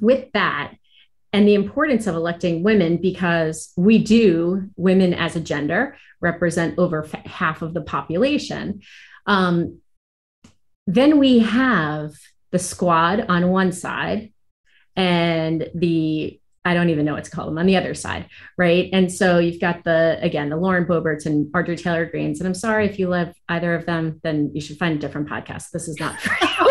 [0.00, 0.74] with that,
[1.32, 7.04] and the importance of electing women because we do, women as a gender, represent over
[7.04, 8.82] f- half of the population.
[9.26, 9.80] Um,
[10.86, 12.12] then we have
[12.50, 14.32] the squad on one side
[14.94, 18.88] and the I don't even know what to call them on the other side, right?
[18.92, 22.54] And so you've got the again the Lauren Boeberts and Marjorie Taylor Greenes, and I'm
[22.54, 25.70] sorry if you love either of them, then you should find a different podcast.
[25.72, 26.61] This is not for.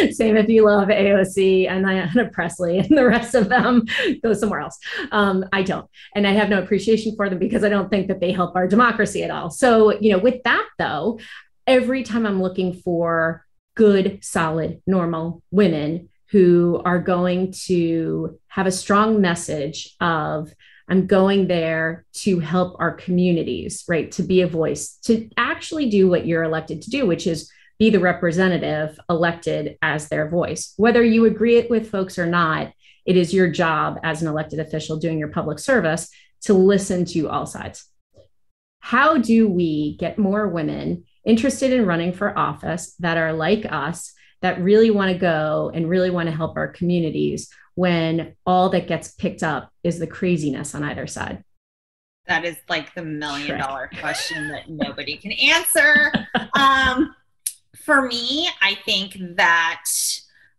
[0.10, 3.84] Same if you love AOC and Ayanna Pressley and the rest of them,
[4.22, 4.78] go somewhere else.
[5.12, 5.88] Um, I don't.
[6.14, 8.66] And I have no appreciation for them because I don't think that they help our
[8.66, 9.50] democracy at all.
[9.50, 11.18] So, you know, with that though,
[11.66, 18.72] every time I'm looking for good, solid, normal women who are going to have a
[18.72, 20.52] strong message of,
[20.88, 24.10] I'm going there to help our communities, right?
[24.12, 27.50] To be a voice, to actually do what you're elected to do, which is
[27.80, 30.74] be the representative elected as their voice.
[30.76, 32.72] Whether you agree it with folks or not,
[33.06, 36.10] it is your job as an elected official doing your public service
[36.42, 37.86] to listen to all sides.
[38.80, 44.12] How do we get more women interested in running for office that are like us,
[44.42, 48.88] that really want to go and really want to help our communities when all that
[48.88, 51.42] gets picked up is the craziness on either side?
[52.26, 56.12] That is like the million dollar question that nobody can answer.
[56.52, 57.14] Um,
[57.90, 59.84] for me, I think that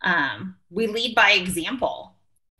[0.02, 2.13] um, we lead by example.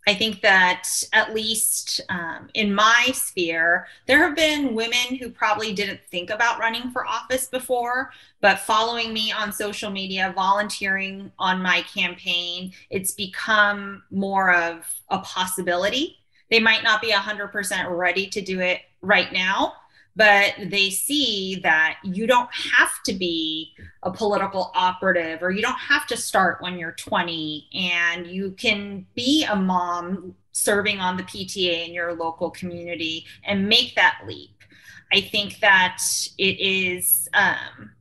[0.08, 5.74] I think that at least um, in my sphere, there have been women who probably
[5.74, 11.62] didn't think about running for office before, but following me on social media, volunteering on
[11.62, 16.20] my campaign, it's become more of a possibility.
[16.50, 19.74] They might not be 100% ready to do it right now,
[20.16, 25.74] but they see that you don't have to be a political operative or you don't
[25.74, 31.24] have to start when you're 20 and you can be a mom serving on the
[31.24, 34.50] PTA in your local community and make that leap.
[35.14, 36.02] I think that
[36.38, 37.92] it is um,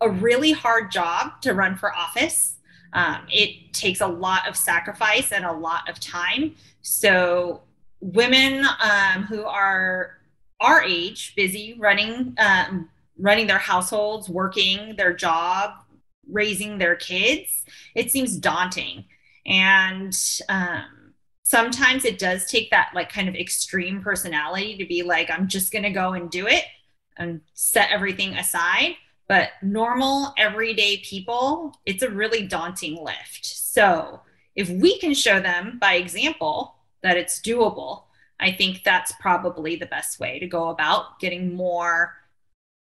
[0.00, 2.56] a really hard job to run for office.
[2.92, 6.56] Um, it takes a lot of sacrifice and a lot of time.
[6.82, 7.62] So,
[8.00, 10.19] women um, who are
[10.60, 15.72] our age, busy running, um, running their households, working their job,
[16.30, 19.04] raising their kids, it seems daunting.
[19.46, 20.16] And
[20.48, 25.48] um, sometimes it does take that like kind of extreme personality to be like, I'm
[25.48, 26.64] just going to go and do it
[27.16, 28.96] and set everything aside.
[29.28, 33.44] But normal, everyday people, it's a really daunting lift.
[33.44, 34.20] So
[34.56, 38.04] if we can show them by example that it's doable,
[38.40, 42.14] I think that's probably the best way to go about getting more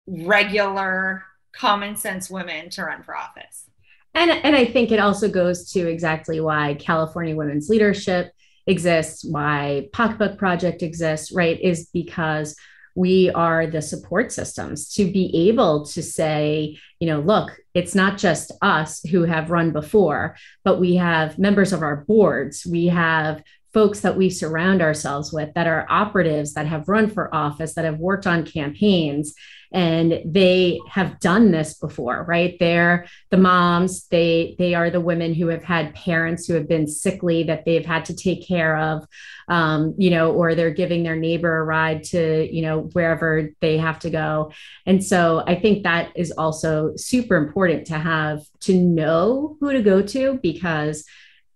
[0.08, 3.69] regular, common sense women to run for office.
[4.13, 8.32] And, and I think it also goes to exactly why California Women's Leadership
[8.67, 11.60] exists, why Pocketbook Project exists, right?
[11.60, 12.56] Is because
[12.95, 18.19] we are the support systems to be able to say, you know, look, it's not
[18.19, 23.43] just us who have run before, but we have members of our boards, we have
[23.74, 27.86] folks that we surround ourselves with that are operatives that have run for office, that
[27.86, 29.34] have worked on campaigns,
[29.72, 32.58] and they have done this before right?
[32.60, 34.08] They're the moms.
[34.08, 37.86] They they are the women who have had parents who have been sickly that they've
[37.86, 39.06] had to take care of
[39.48, 43.78] um, you know or they're giving their neighbor a ride to you know wherever they
[43.78, 44.52] have to go.
[44.86, 49.82] And so i think that is also super important to have to know who to
[49.82, 51.06] go to because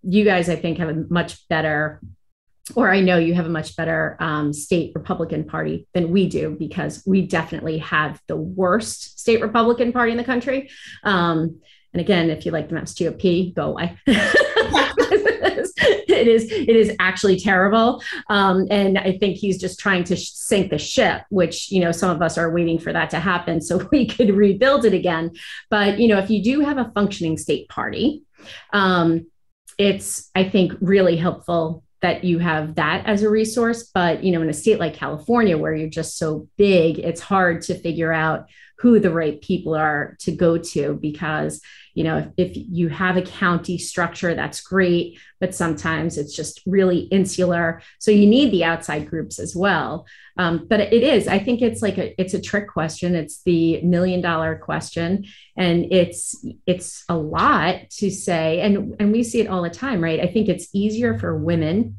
[0.08, 2.02] you guys i think have a much better
[2.76, 6.56] or I know you have a much better um, state Republican Party than we do
[6.58, 10.70] because we definitely have the worst state Republican Party in the country.
[11.04, 11.62] Um,
[11.94, 13.98] and again, if you like the Mass GOP, go away.
[16.10, 20.32] it is it is actually terrible, um, and I think he's just trying to sh-
[20.32, 21.24] sink the ship.
[21.30, 24.32] Which you know some of us are waiting for that to happen so we could
[24.32, 25.32] rebuild it again.
[25.70, 28.24] But you know if you do have a functioning state party.
[28.72, 29.28] Um,
[29.78, 34.42] it's i think really helpful that you have that as a resource but you know
[34.42, 38.48] in a state like california where you're just so big it's hard to figure out
[38.80, 41.62] who the right people are to go to because
[41.94, 46.62] you know if, if, you have a county structure that's great but sometimes it's just
[46.66, 47.82] really insular.
[48.00, 50.08] So you need the outside groups as well.
[50.38, 53.16] Um, but it is i think it's like a it's a trick question.
[53.16, 55.26] It's the million dollar question.
[55.56, 58.62] And it's it's a lot to say.
[58.62, 60.20] And and we see it all the time right?
[60.20, 61.98] I think it's easier for women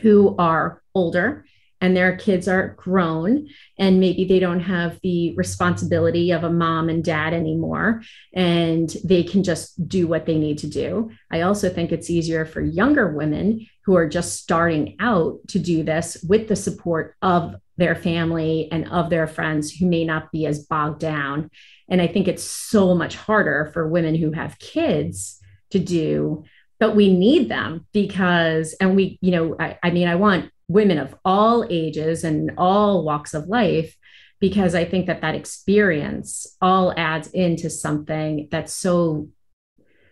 [0.00, 1.44] who are older
[1.80, 6.88] and their kids are grown and maybe they don't have the responsibility of a mom
[6.88, 11.10] and dad anymore and they can just do what they need to do.
[11.30, 15.82] I also think it's easier for younger women who are just starting out to do
[15.82, 20.46] this with the support of their family and of their friends who may not be
[20.46, 21.50] as bogged down.
[21.88, 26.44] And I think it's so much harder for women who have kids to do
[26.80, 30.98] but we need them because and we you know I, I, mean i want women
[30.98, 33.96] of all ages and all walks of life
[34.40, 39.28] because I think that that experience all adds into something that's so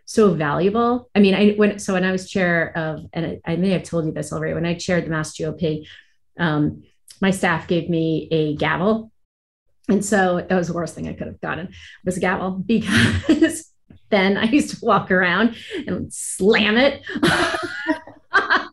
[0.04, 1.10] so valuable.
[1.14, 4.06] I mean, I when so when I was chair of, and I, may have told
[4.06, 5.86] you this already, when I chaired the Mass GOP,
[6.38, 6.82] um,
[7.20, 9.12] my staff gave me a gavel,
[9.88, 11.72] and so that was the worst thing I could have gotten
[12.04, 13.70] was a gavel because
[14.10, 17.02] then I used to walk around and slam it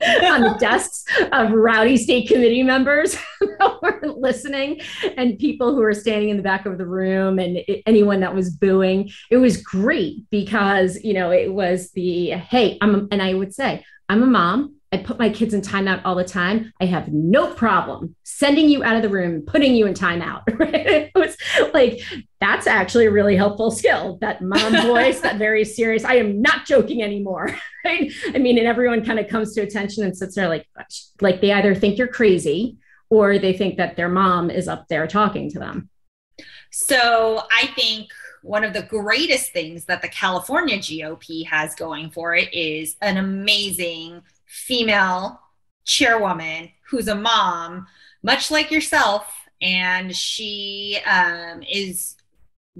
[0.24, 3.50] on the desks of rowdy state committee members who
[3.82, 4.80] were listening
[5.17, 8.50] and people who were standing in the back of the room and anyone that was
[8.50, 9.10] booing.
[9.30, 13.84] It was great because, you know, it was the, hey, I'm, and I would say,
[14.08, 14.78] I'm a mom.
[14.91, 16.73] I put my kids in timeout all the time.
[16.82, 20.43] I have no problem sending you out of the room, putting you in timeout.
[20.60, 20.80] Right?
[21.10, 21.36] It was
[21.73, 22.02] like,
[22.39, 24.17] that's actually a really helpful skill.
[24.21, 27.56] That mom voice, that very serious, I am not joking anymore.
[27.86, 28.12] Right?
[28.36, 30.67] I mean, and everyone kind of comes to attention and sits there like,
[31.21, 32.78] like they either think you're crazy
[33.10, 35.89] or they think that their mom is up there talking to them.
[36.71, 38.10] So I think
[38.41, 43.15] one of the greatest things that the California GOP has going for it is an
[43.15, 45.39] amazing female
[45.85, 47.88] chairwoman who's a mom,
[48.23, 49.33] much like yourself.
[49.62, 52.15] And she um, is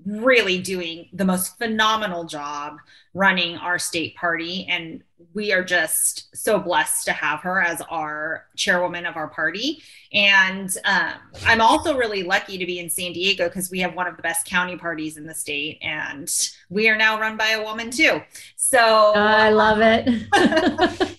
[0.06, 2.78] really doing the most phenomenal job
[3.14, 4.66] running our state party.
[4.70, 9.82] And we are just so blessed to have her as our chairwoman of our party.
[10.14, 11.14] And um,
[11.46, 14.24] I'm also really lucky to be in San Diego because we have one of the
[14.24, 15.80] best county parties in the state.
[15.82, 16.32] And
[16.70, 18.22] we are now run by a woman too.
[18.56, 21.10] So I love it.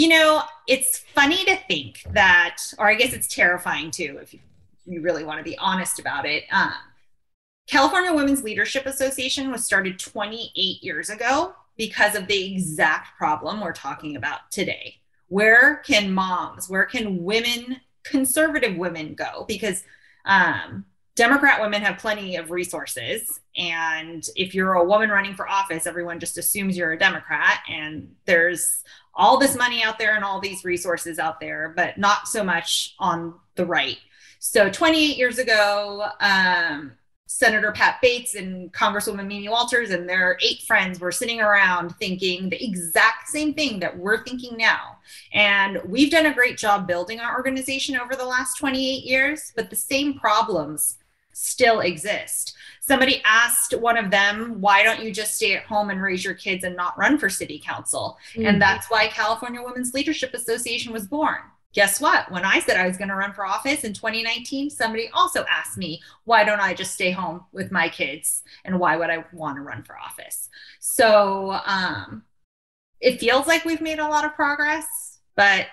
[0.00, 4.40] you know, it's funny to think that, or I guess it's terrifying too, if you,
[4.86, 6.44] you really want to be honest about it.
[6.50, 6.72] Um,
[7.66, 13.74] California Women's Leadership Association was started 28 years ago because of the exact problem we're
[13.74, 14.94] talking about today.
[15.28, 19.44] Where can moms, where can women, conservative women go?
[19.46, 19.84] Because
[20.24, 20.86] um,
[21.16, 23.40] Democrat women have plenty of resources.
[23.56, 27.60] And if you're a woman running for office, everyone just assumes you're a Democrat.
[27.68, 28.84] And there's
[29.14, 32.94] all this money out there and all these resources out there, but not so much
[32.98, 33.98] on the right.
[34.38, 36.92] So 28 years ago, um,
[37.26, 42.48] Senator Pat Bates and Congresswoman Mimi Walters and their eight friends were sitting around thinking
[42.48, 44.96] the exact same thing that we're thinking now.
[45.32, 49.70] And we've done a great job building our organization over the last 28 years, but
[49.70, 50.96] the same problems
[51.40, 52.56] still exist.
[52.80, 56.34] Somebody asked one of them, why don't you just stay at home and raise your
[56.34, 58.18] kids and not run for city council?
[58.34, 58.46] Mm-hmm.
[58.46, 61.40] And that's why California Women's Leadership Association was born
[61.72, 62.30] guess what?
[62.30, 65.78] When I said I was going to run for office in 2019, somebody also asked
[65.78, 68.42] me, why don't I just stay home with my kids?
[68.64, 70.48] And why would I want to run for office?
[70.80, 72.24] So um,
[73.00, 75.66] it feels like we've made a lot of progress, but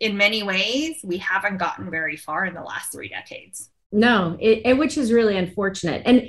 [0.00, 3.70] in many ways, we haven't gotten very far in the last three decades.
[3.90, 6.02] No, it, it, which is really unfortunate.
[6.04, 6.28] And,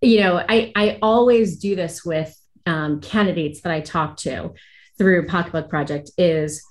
[0.00, 2.36] you know, I, I always do this with
[2.66, 4.54] um, candidates that I talk to
[4.96, 6.64] through Pocketbook Project is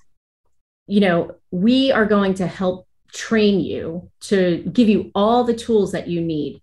[0.90, 5.92] you know, we are going to help train you to give you all the tools
[5.92, 6.60] that you need.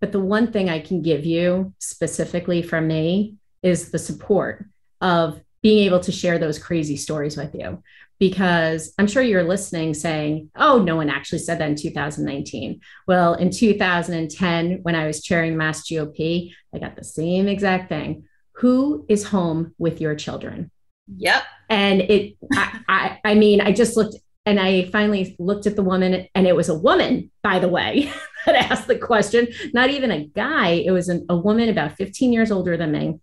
[0.00, 4.66] But the one thing I can give you specifically from me is the support
[5.00, 7.82] of being able to share those crazy stories with you.
[8.20, 12.80] Because I'm sure you're listening saying, oh, no one actually said that in 2019.
[13.08, 18.28] Well, in 2010, when I was chairing Mass GOP, I got the same exact thing.
[18.56, 20.70] Who is home with your children?
[21.16, 21.42] Yep.
[21.68, 24.16] And it, I, I, I mean, I just looked
[24.46, 28.10] and I finally looked at the woman, and it was a woman, by the way,
[28.46, 30.70] that asked the question, not even a guy.
[30.70, 33.20] It was an, a woman about 15 years older than me.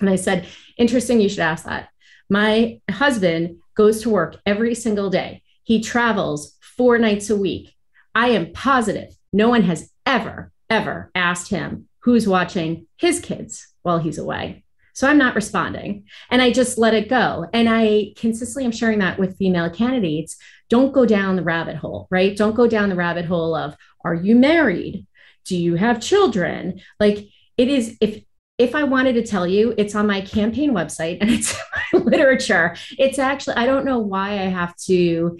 [0.00, 1.88] And I said, Interesting, you should ask that.
[2.28, 7.74] My husband goes to work every single day, he travels four nights a week.
[8.14, 13.98] I am positive no one has ever, ever asked him who's watching his kids while
[13.98, 14.64] he's away.
[14.92, 17.46] So I'm not responding and I just let it go.
[17.54, 20.36] And I consistently am sharing that with female candidates.
[20.68, 22.36] Don't go down the rabbit hole, right?
[22.36, 25.06] Don't go down the rabbit hole of are you married?
[25.46, 26.82] Do you have children?
[26.98, 28.24] Like it is if
[28.60, 31.58] if I wanted to tell you, it's on my campaign website and it's
[31.94, 32.76] my literature.
[32.98, 35.38] It's actually I don't know why I have to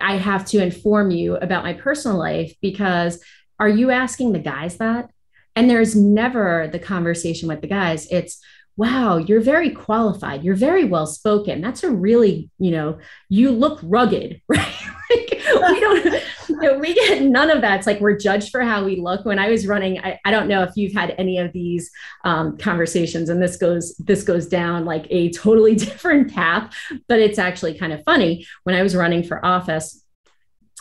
[0.00, 3.20] I have to inform you about my personal life because
[3.58, 5.10] are you asking the guys that?
[5.56, 8.06] And there's never the conversation with the guys.
[8.12, 8.40] It's
[8.76, 10.44] wow, you're very qualified.
[10.44, 11.62] You're very well spoken.
[11.62, 14.74] That's a really, you know, you look rugged, right?
[15.10, 15.32] like
[15.70, 16.22] we don't,
[16.62, 17.78] know, we get none of that.
[17.78, 19.24] It's like we're judged for how we look.
[19.24, 21.90] When I was running, I, I don't know if you've had any of these
[22.24, 26.74] um, conversations, and this goes this goes down like a totally different path,
[27.08, 28.46] but it's actually kind of funny.
[28.64, 30.02] When I was running for office,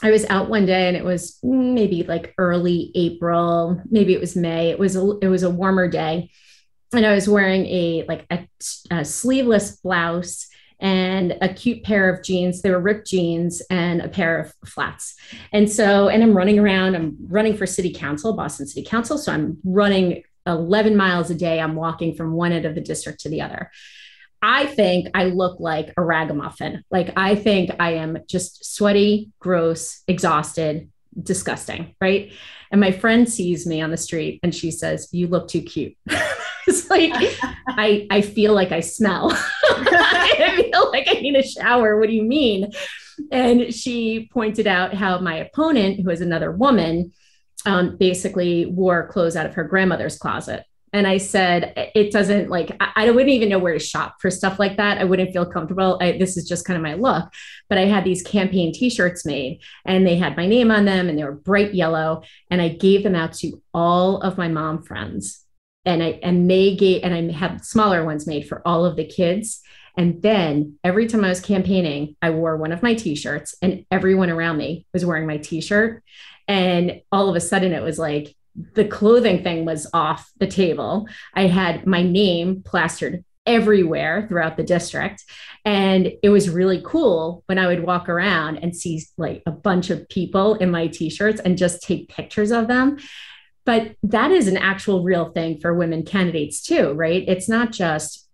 [0.04, 4.36] I was out one day and it was maybe like early April, maybe it was
[4.36, 4.70] May.
[4.70, 6.30] It was a, it was a warmer day
[6.94, 8.48] and I was wearing a like a,
[8.92, 10.48] a, sleeveless blouse
[10.80, 12.62] and a cute pair of jeans.
[12.62, 15.16] They were ripped jeans and a pair of flats.
[15.52, 16.96] And so, and I'm running around.
[16.96, 19.18] I'm running for city council, Boston City Council.
[19.18, 21.60] So I'm running 11 miles a day.
[21.60, 23.72] I'm walking from one end of the district to the other.
[24.42, 26.84] I think I look like a ragamuffin.
[26.92, 32.32] Like I think I am just sweaty, gross, exhausted, disgusting, right?
[32.72, 35.96] And my friend sees me on the street and she says, "You look too cute."
[36.68, 37.12] it's like
[37.68, 39.32] I I feel like I smell.
[39.64, 42.00] I feel like I need a shower.
[42.00, 42.72] What do you mean?
[43.32, 47.14] And she pointed out how my opponent, who is another woman,
[47.66, 50.66] um, basically wore clothes out of her grandmother's closet.
[50.94, 54.32] And I said, it doesn't like, I, I, wouldn't even know where to shop for
[54.32, 54.98] stuff like that.
[54.98, 55.98] I wouldn't feel comfortable.
[56.00, 57.26] I, this is just kind of my look.
[57.68, 61.10] But I had these campaign t shirts made and they had my name on them
[61.10, 62.24] and they were bright yellow.
[62.50, 65.45] And I gave them out to all of my mom friends
[65.86, 69.62] and I and gave and I had smaller ones made for all of the kids.
[69.98, 74.30] And then every time I was campaigning, I wore one of my t-shirts and everyone
[74.30, 76.04] around me was wearing my t-shirt.
[76.48, 78.36] And all of a sudden it was like
[78.74, 81.08] the clothing thing was off the table.
[81.34, 85.24] I had my name plastered everywhere throughout the district.
[85.66, 89.90] And it was really cool when I would walk around and see like a bunch
[89.90, 92.98] of people in my t shirts and just take pictures of them.
[93.66, 97.24] But that is an actual real thing for women candidates too, right?
[97.28, 98.28] It's not just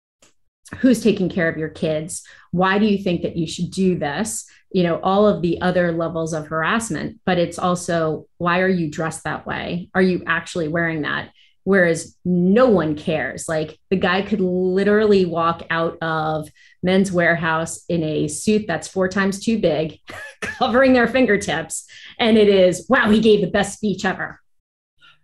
[0.79, 2.23] who's taking care of your kids.
[2.51, 4.45] Why do you think that you should do this?
[4.71, 8.89] You know, all of the other levels of harassment, but it's also why are you
[8.89, 9.89] dressed that way?
[9.93, 11.31] Are you actually wearing that?
[11.63, 13.47] whereas no one cares.
[13.47, 16.49] Like the guy could literally walk out of
[16.81, 19.99] Men's Wearhouse in a suit that's four times too big,
[20.41, 21.85] covering their fingertips.
[22.19, 24.40] And it is, wow, he gave the best speech ever.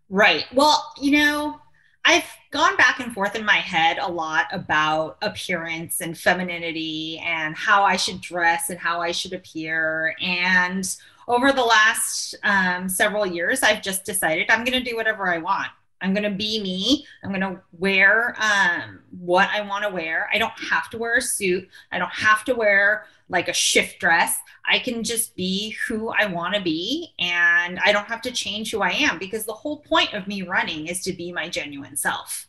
[0.10, 0.46] Right.
[0.54, 1.60] Well, you know,
[2.06, 7.56] I've gone back and forth in my head a lot about appearance and femininity and
[7.56, 10.16] how I should dress and how I should appear.
[10.22, 10.88] And
[11.28, 15.40] over the last um, several years, I've just decided I'm going to do whatever I
[15.40, 15.68] want.
[16.02, 17.06] I'm going to be me.
[17.24, 20.30] I'm going to wear um, what I want to wear.
[20.32, 21.68] I don't have to wear a suit.
[21.92, 24.38] I don't have to wear like a shift dress.
[24.66, 28.72] I can just be who I want to be and I don't have to change
[28.72, 31.98] who I am because the whole point of me running is to be my genuine
[31.98, 32.48] self.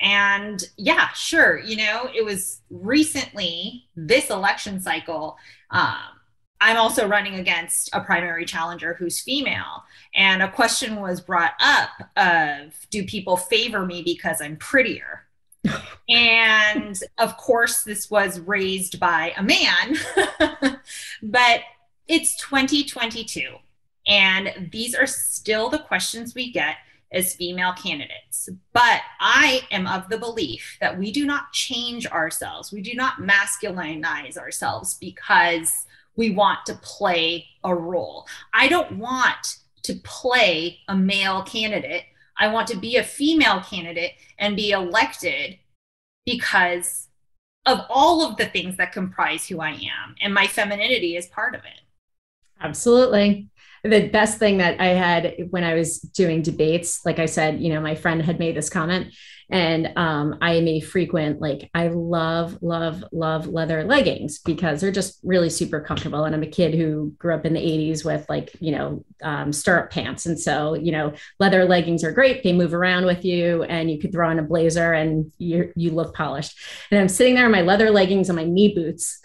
[0.00, 5.36] And yeah, sure, you know, it was recently this election cycle.
[5.70, 6.13] Um,
[6.64, 9.84] I'm also running against a primary challenger who's female.
[10.14, 15.26] And a question was brought up of do people favor me because I'm prettier?
[16.08, 20.78] and of course, this was raised by a man,
[21.22, 21.60] but
[22.08, 23.56] it's 2022.
[24.06, 26.76] And these are still the questions we get
[27.12, 28.48] as female candidates.
[28.72, 33.18] But I am of the belief that we do not change ourselves, we do not
[33.18, 35.84] masculinize ourselves because
[36.16, 38.26] we want to play a role.
[38.52, 42.04] I don't want to play a male candidate.
[42.36, 45.58] I want to be a female candidate and be elected
[46.26, 47.08] because
[47.66, 50.14] of all of the things that comprise who I am.
[50.20, 51.80] And my femininity is part of it.
[52.60, 53.48] Absolutely
[53.84, 57.68] the best thing that I had when I was doing debates, like I said, you
[57.68, 59.14] know, my friend had made this comment,
[59.54, 64.90] and um, I am a frequent, like, I love, love, love leather leggings because they're
[64.90, 66.24] just really super comfortable.
[66.24, 69.52] And I'm a kid who grew up in the 80s with, like, you know, um,
[69.52, 70.26] stirrup pants.
[70.26, 72.42] And so, you know, leather leggings are great.
[72.42, 75.92] They move around with you, and you could throw on a blazer and you you
[75.92, 76.58] look polished.
[76.90, 79.22] And I'm sitting there in my leather leggings and my knee boots.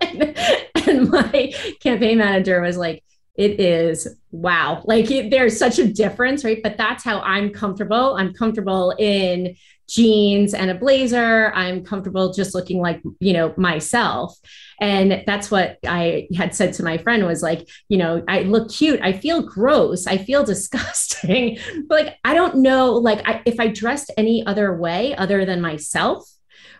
[0.00, 0.36] and,
[0.88, 3.04] and my campaign manager was like,
[3.34, 4.82] it is wow.
[4.84, 6.62] Like it, there's such a difference right?
[6.62, 8.16] But that's how i'm comfortable.
[8.16, 9.56] I'm comfortable in
[9.88, 11.52] jeans and a blazer.
[11.54, 14.38] I'm comfortable just looking like you know myself.
[14.80, 18.70] And that's what i had said to my friend was like you know i look
[18.70, 19.00] cute.
[19.02, 20.06] I feel gross.
[20.06, 21.58] I feel disgusting.
[21.88, 25.60] But like i don't know like I, if i dressed any other way other than
[25.60, 26.28] myself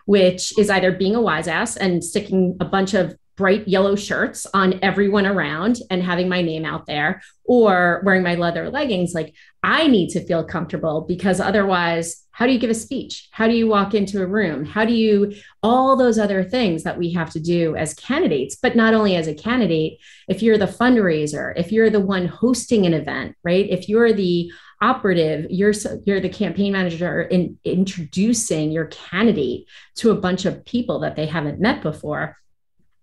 [0.05, 4.45] which is either being a wise ass and sticking a bunch of bright yellow shirts
[4.53, 9.33] on everyone around and having my name out there or wearing my leather leggings like
[9.63, 13.29] i need to feel comfortable because otherwise how do you give a speech?
[13.31, 14.65] How do you walk into a room?
[14.65, 18.75] How do you all those other things that we have to do as candidates but
[18.75, 22.93] not only as a candidate if you're the fundraiser if you're the one hosting an
[22.93, 23.69] event right?
[23.69, 25.73] If you're the operative you're
[26.05, 29.65] you're the campaign manager in introducing your candidate
[29.95, 32.35] to a bunch of people that they haven't met before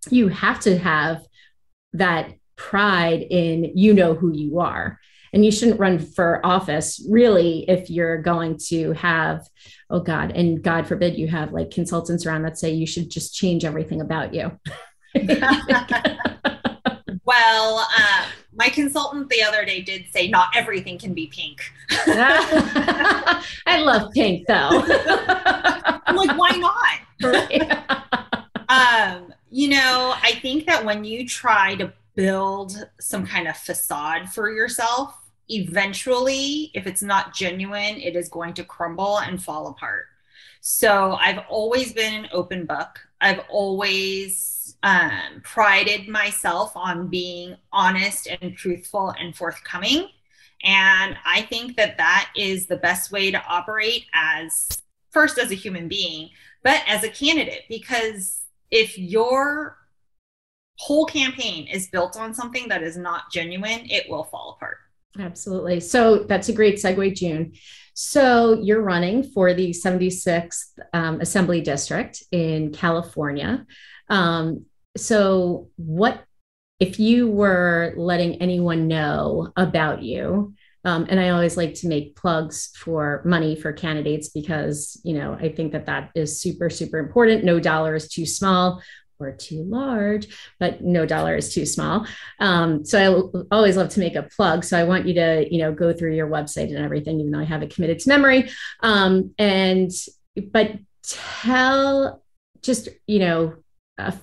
[0.08, 1.22] you have to have
[1.92, 4.98] that pride in you know who you are.
[5.32, 9.46] And you shouldn't run for office really if you're going to have
[9.88, 13.34] oh god and god forbid you have like consultants around that say you should just
[13.34, 14.58] change everything about you.
[17.30, 21.62] Well uh, my consultant the other day did say not everything can be pink.
[21.90, 23.44] I
[23.82, 24.54] love pink though.
[26.06, 26.98] I'm like why not?
[27.22, 28.18] Right?
[28.70, 34.30] Um you know, I think that when you try to build some kind of facade
[34.30, 35.14] for yourself,
[35.48, 40.06] eventually, if it's not genuine, it is going to crumble and fall apart.
[40.60, 43.00] So I've always been an open book.
[43.20, 50.08] I've always um, prided myself on being honest and truthful and forthcoming.
[50.62, 54.68] And I think that that is the best way to operate as
[55.10, 56.30] first as a human being,
[56.62, 58.39] but as a candidate, because
[58.70, 59.76] if your
[60.78, 64.78] whole campaign is built on something that is not genuine, it will fall apart.
[65.18, 65.80] Absolutely.
[65.80, 67.52] So that's a great segue, June.
[67.94, 73.66] So you're running for the 76th um, Assembly District in California.
[74.08, 74.66] Um,
[74.96, 76.24] so, what
[76.80, 80.54] if you were letting anyone know about you?
[80.84, 85.34] Um, and I always like to make plugs for money for candidates because, you know,
[85.34, 87.44] I think that that is super, super important.
[87.44, 88.82] No dollar is too small
[89.18, 90.28] or too large,
[90.58, 92.06] but no dollar is too small.
[92.38, 92.98] Um, so
[93.52, 94.64] I always love to make a plug.
[94.64, 97.40] So I want you to, you know, go through your website and everything, even though
[97.40, 98.50] I have it committed to memory.
[98.82, 99.90] Um, and,
[100.50, 100.72] but
[101.02, 102.22] tell
[102.62, 103.56] just, you know,
[103.98, 104.14] a,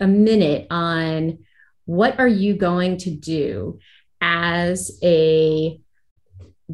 [0.00, 1.40] a minute on
[1.84, 3.78] what are you going to do
[4.22, 5.80] as a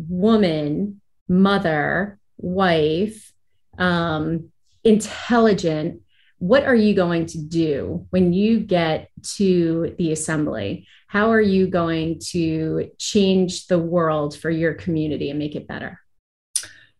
[0.08, 3.32] woman mother, wife,
[3.78, 4.50] um,
[4.84, 6.02] intelligent.
[6.38, 10.86] What are you going to do when you get to the assembly?
[11.08, 16.00] How are you going to change the world for your community and make it better?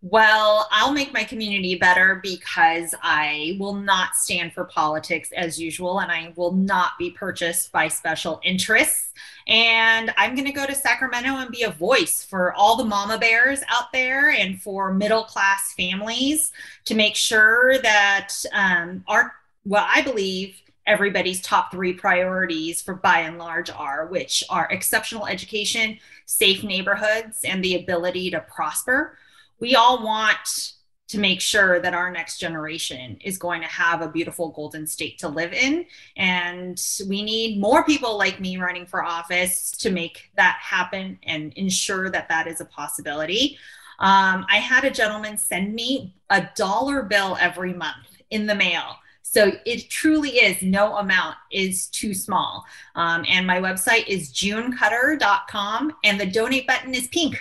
[0.09, 5.99] Well, I'll make my community better because I will not stand for politics as usual
[5.99, 9.13] and I will not be purchased by special interests.
[9.49, 13.19] And I'm going to go to Sacramento and be a voice for all the mama
[13.19, 16.53] bears out there and for middle class families
[16.85, 19.35] to make sure that um, our,
[19.65, 25.27] well, I believe everybody's top three priorities for by and large are, which are exceptional
[25.27, 29.19] education, safe neighborhoods, and the ability to prosper
[29.61, 30.73] we all want
[31.09, 35.19] to make sure that our next generation is going to have a beautiful golden state
[35.19, 35.87] to live in.
[36.17, 41.53] And we need more people like me running for office to make that happen and
[41.55, 43.57] ensure that that is a possibility.
[44.01, 48.97] Um, I had a gentleman send me a dollar bill every month in the mail.
[49.23, 52.65] So it truly is no amount is too small.
[52.95, 57.39] Um, and my website is junecutter.com and the donate button is pink.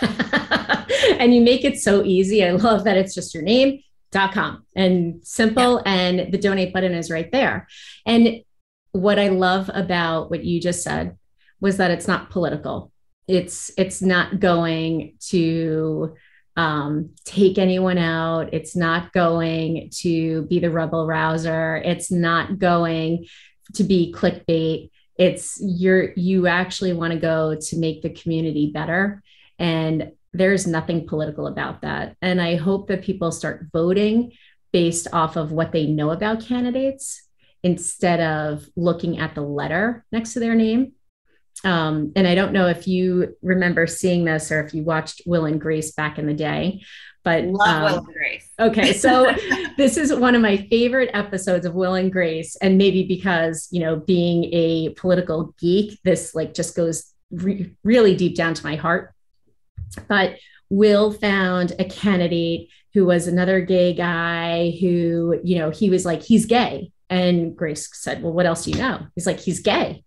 [1.18, 2.44] and you make it so easy.
[2.44, 5.92] I love that it's just your name.com and simple, yeah.
[5.92, 7.68] and the donate button is right there.
[8.06, 8.42] And
[8.92, 11.16] what I love about what you just said
[11.60, 12.92] was that it's not political.
[13.26, 16.16] It's it's not going to
[16.56, 18.52] um, take anyone out.
[18.52, 21.76] It's not going to be the rebel rouser.
[21.76, 23.26] It's not going
[23.74, 24.90] to be clickbait.
[25.16, 29.22] It's you're you actually want to go to make the community better
[29.58, 32.16] and there's nothing political about that.
[32.22, 34.32] And I hope that people start voting
[34.72, 37.22] based off of what they know about candidates
[37.62, 40.92] instead of looking at the letter next to their name.
[41.64, 45.46] Um, and I don't know if you remember seeing this or if you watched Will
[45.46, 46.82] and Grace back in the day,
[47.24, 48.48] but love um, Will and Grace.
[48.60, 49.34] okay, so
[49.76, 53.80] this is one of my favorite episodes of Will and Grace, and maybe because you
[53.80, 58.76] know being a political geek, this like just goes re- really deep down to my
[58.76, 59.14] heart.
[60.08, 60.38] But
[60.70, 66.22] Will found a candidate who was another gay guy who, you know, he was like,
[66.22, 66.90] he's gay.
[67.10, 69.06] And Grace said, Well, what else do you know?
[69.14, 70.04] He's like, he's gay.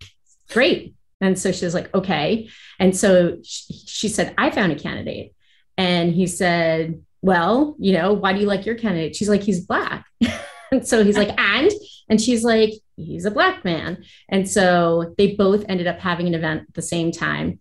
[0.49, 0.95] Great.
[1.19, 2.49] And so she was like, okay.
[2.79, 5.33] And so she, said, I found a candidate.
[5.77, 9.15] And he said, Well, you know, why do you like your candidate?
[9.15, 10.05] She's like, he's black.
[10.71, 11.71] and so he's like, and?
[12.09, 14.03] And she's like, he's a black man.
[14.29, 17.59] And so they both ended up having an event at the same time.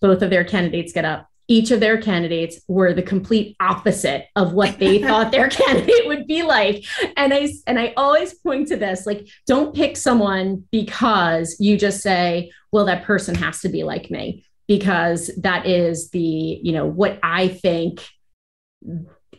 [0.00, 4.52] Both of their candidates get up each of their candidates were the complete opposite of
[4.52, 6.84] what they thought their candidate would be like.
[7.16, 12.00] And i and i always point to this like don't pick someone because you just
[12.02, 16.86] say well that person has to be like me because that is the you know
[16.86, 18.00] what i think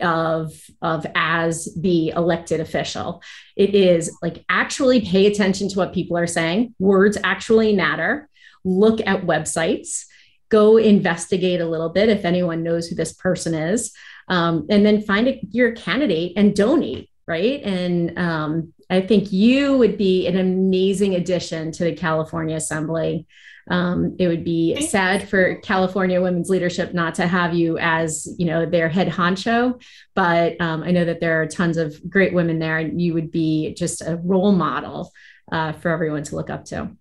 [0.02, 3.22] of of as the elected official.
[3.56, 6.76] It is like actually pay attention to what people are saying.
[6.80, 8.30] Words actually matter.
[8.64, 10.06] Look at websites
[10.54, 13.92] go investigate a little bit if anyone knows who this person is,
[14.28, 17.10] um, and then find a, your candidate and donate.
[17.26, 17.64] Right.
[17.64, 23.26] And um, I think you would be an amazing addition to the California Assembly.
[23.72, 28.46] Um, it would be sad for California women's leadership not to have you as you
[28.46, 29.82] know their head honcho,
[30.14, 33.32] but um, I know that there are tons of great women there, and you would
[33.32, 35.14] be just a role model
[35.50, 36.92] uh, for everyone to look up to.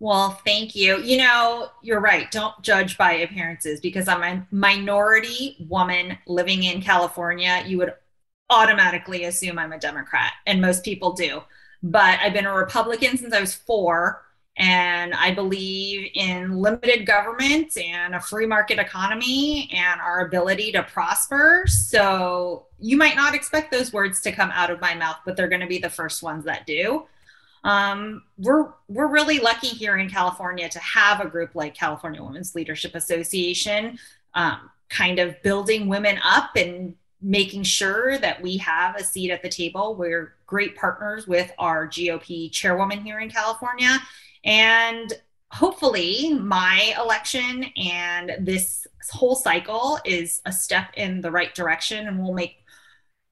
[0.00, 0.98] Well, thank you.
[0.98, 2.30] You know, you're right.
[2.30, 7.64] Don't judge by appearances because I'm a minority woman living in California.
[7.66, 7.94] You would
[8.48, 11.42] automatically assume I'm a Democrat, and most people do.
[11.82, 14.24] But I've been a Republican since I was four,
[14.56, 20.82] and I believe in limited government and a free market economy and our ability to
[20.84, 21.64] prosper.
[21.66, 25.48] So you might not expect those words to come out of my mouth, but they're
[25.48, 27.06] going to be the first ones that do
[27.64, 32.54] um, we're we're really lucky here in California to have a group like California Women's
[32.54, 33.98] Leadership Association,
[34.34, 39.42] um, kind of building women up and making sure that we have a seat at
[39.42, 39.96] the table.
[39.96, 43.98] We're great partners with our GOP chairwoman here in California,
[44.44, 45.12] and
[45.50, 52.22] hopefully, my election and this whole cycle is a step in the right direction, and
[52.22, 52.64] we'll make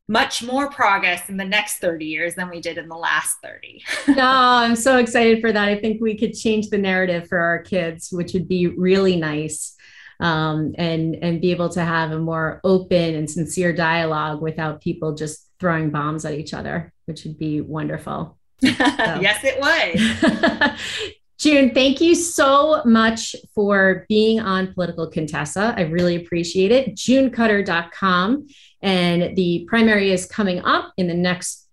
[0.08, 3.84] much more progress in the next 30 years than we did in the last 30.
[4.08, 5.68] no, I'm so excited for that.
[5.68, 9.74] I think we could change the narrative for our kids, which would be really nice.
[10.18, 15.14] Um, and and be able to have a more open and sincere dialogue without people
[15.14, 18.38] just throwing bombs at each other, which would be wonderful.
[18.62, 18.68] So.
[18.78, 21.12] yes, it would.
[21.38, 25.74] June, thank you so much for being on Political Contessa.
[25.76, 26.94] I really appreciate it.
[26.94, 28.46] JuneCutter.com.
[28.82, 31.68] And the primary is coming up in the next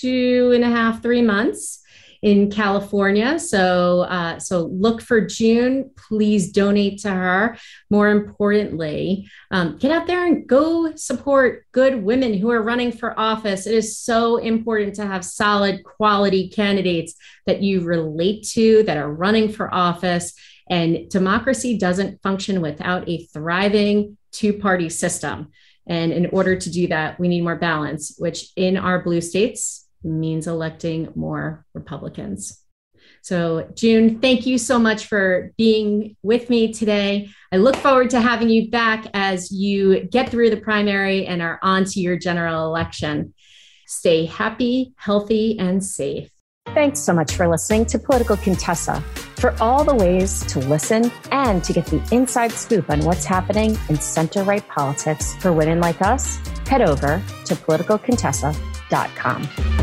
[0.00, 1.81] two and a half, three months
[2.22, 3.36] in California.
[3.38, 5.90] So, uh, so look for June.
[5.96, 7.58] Please donate to her.
[7.90, 13.18] More importantly, um, get out there and go support good women who are running for
[13.18, 13.66] office.
[13.66, 17.14] It is so important to have solid, quality candidates
[17.46, 20.32] that you relate to that are running for office.
[20.70, 25.48] And democracy doesn't function without a thriving two party system.
[25.88, 29.81] And in order to do that, we need more balance, which in our blue states,
[30.04, 32.62] means electing more Republicans.
[33.22, 37.30] So, June, thank you so much for being with me today.
[37.52, 41.60] I look forward to having you back as you get through the primary and are
[41.62, 43.34] on to your general election.
[43.86, 46.30] Stay happy, healthy, and safe.
[46.74, 49.00] Thanks so much for listening to Political Contessa.
[49.36, 53.76] For all the ways to listen and to get the inside scoop on what's happening
[53.88, 56.36] in center right politics for women like us,
[56.66, 59.81] head over to politicalcontessa.com.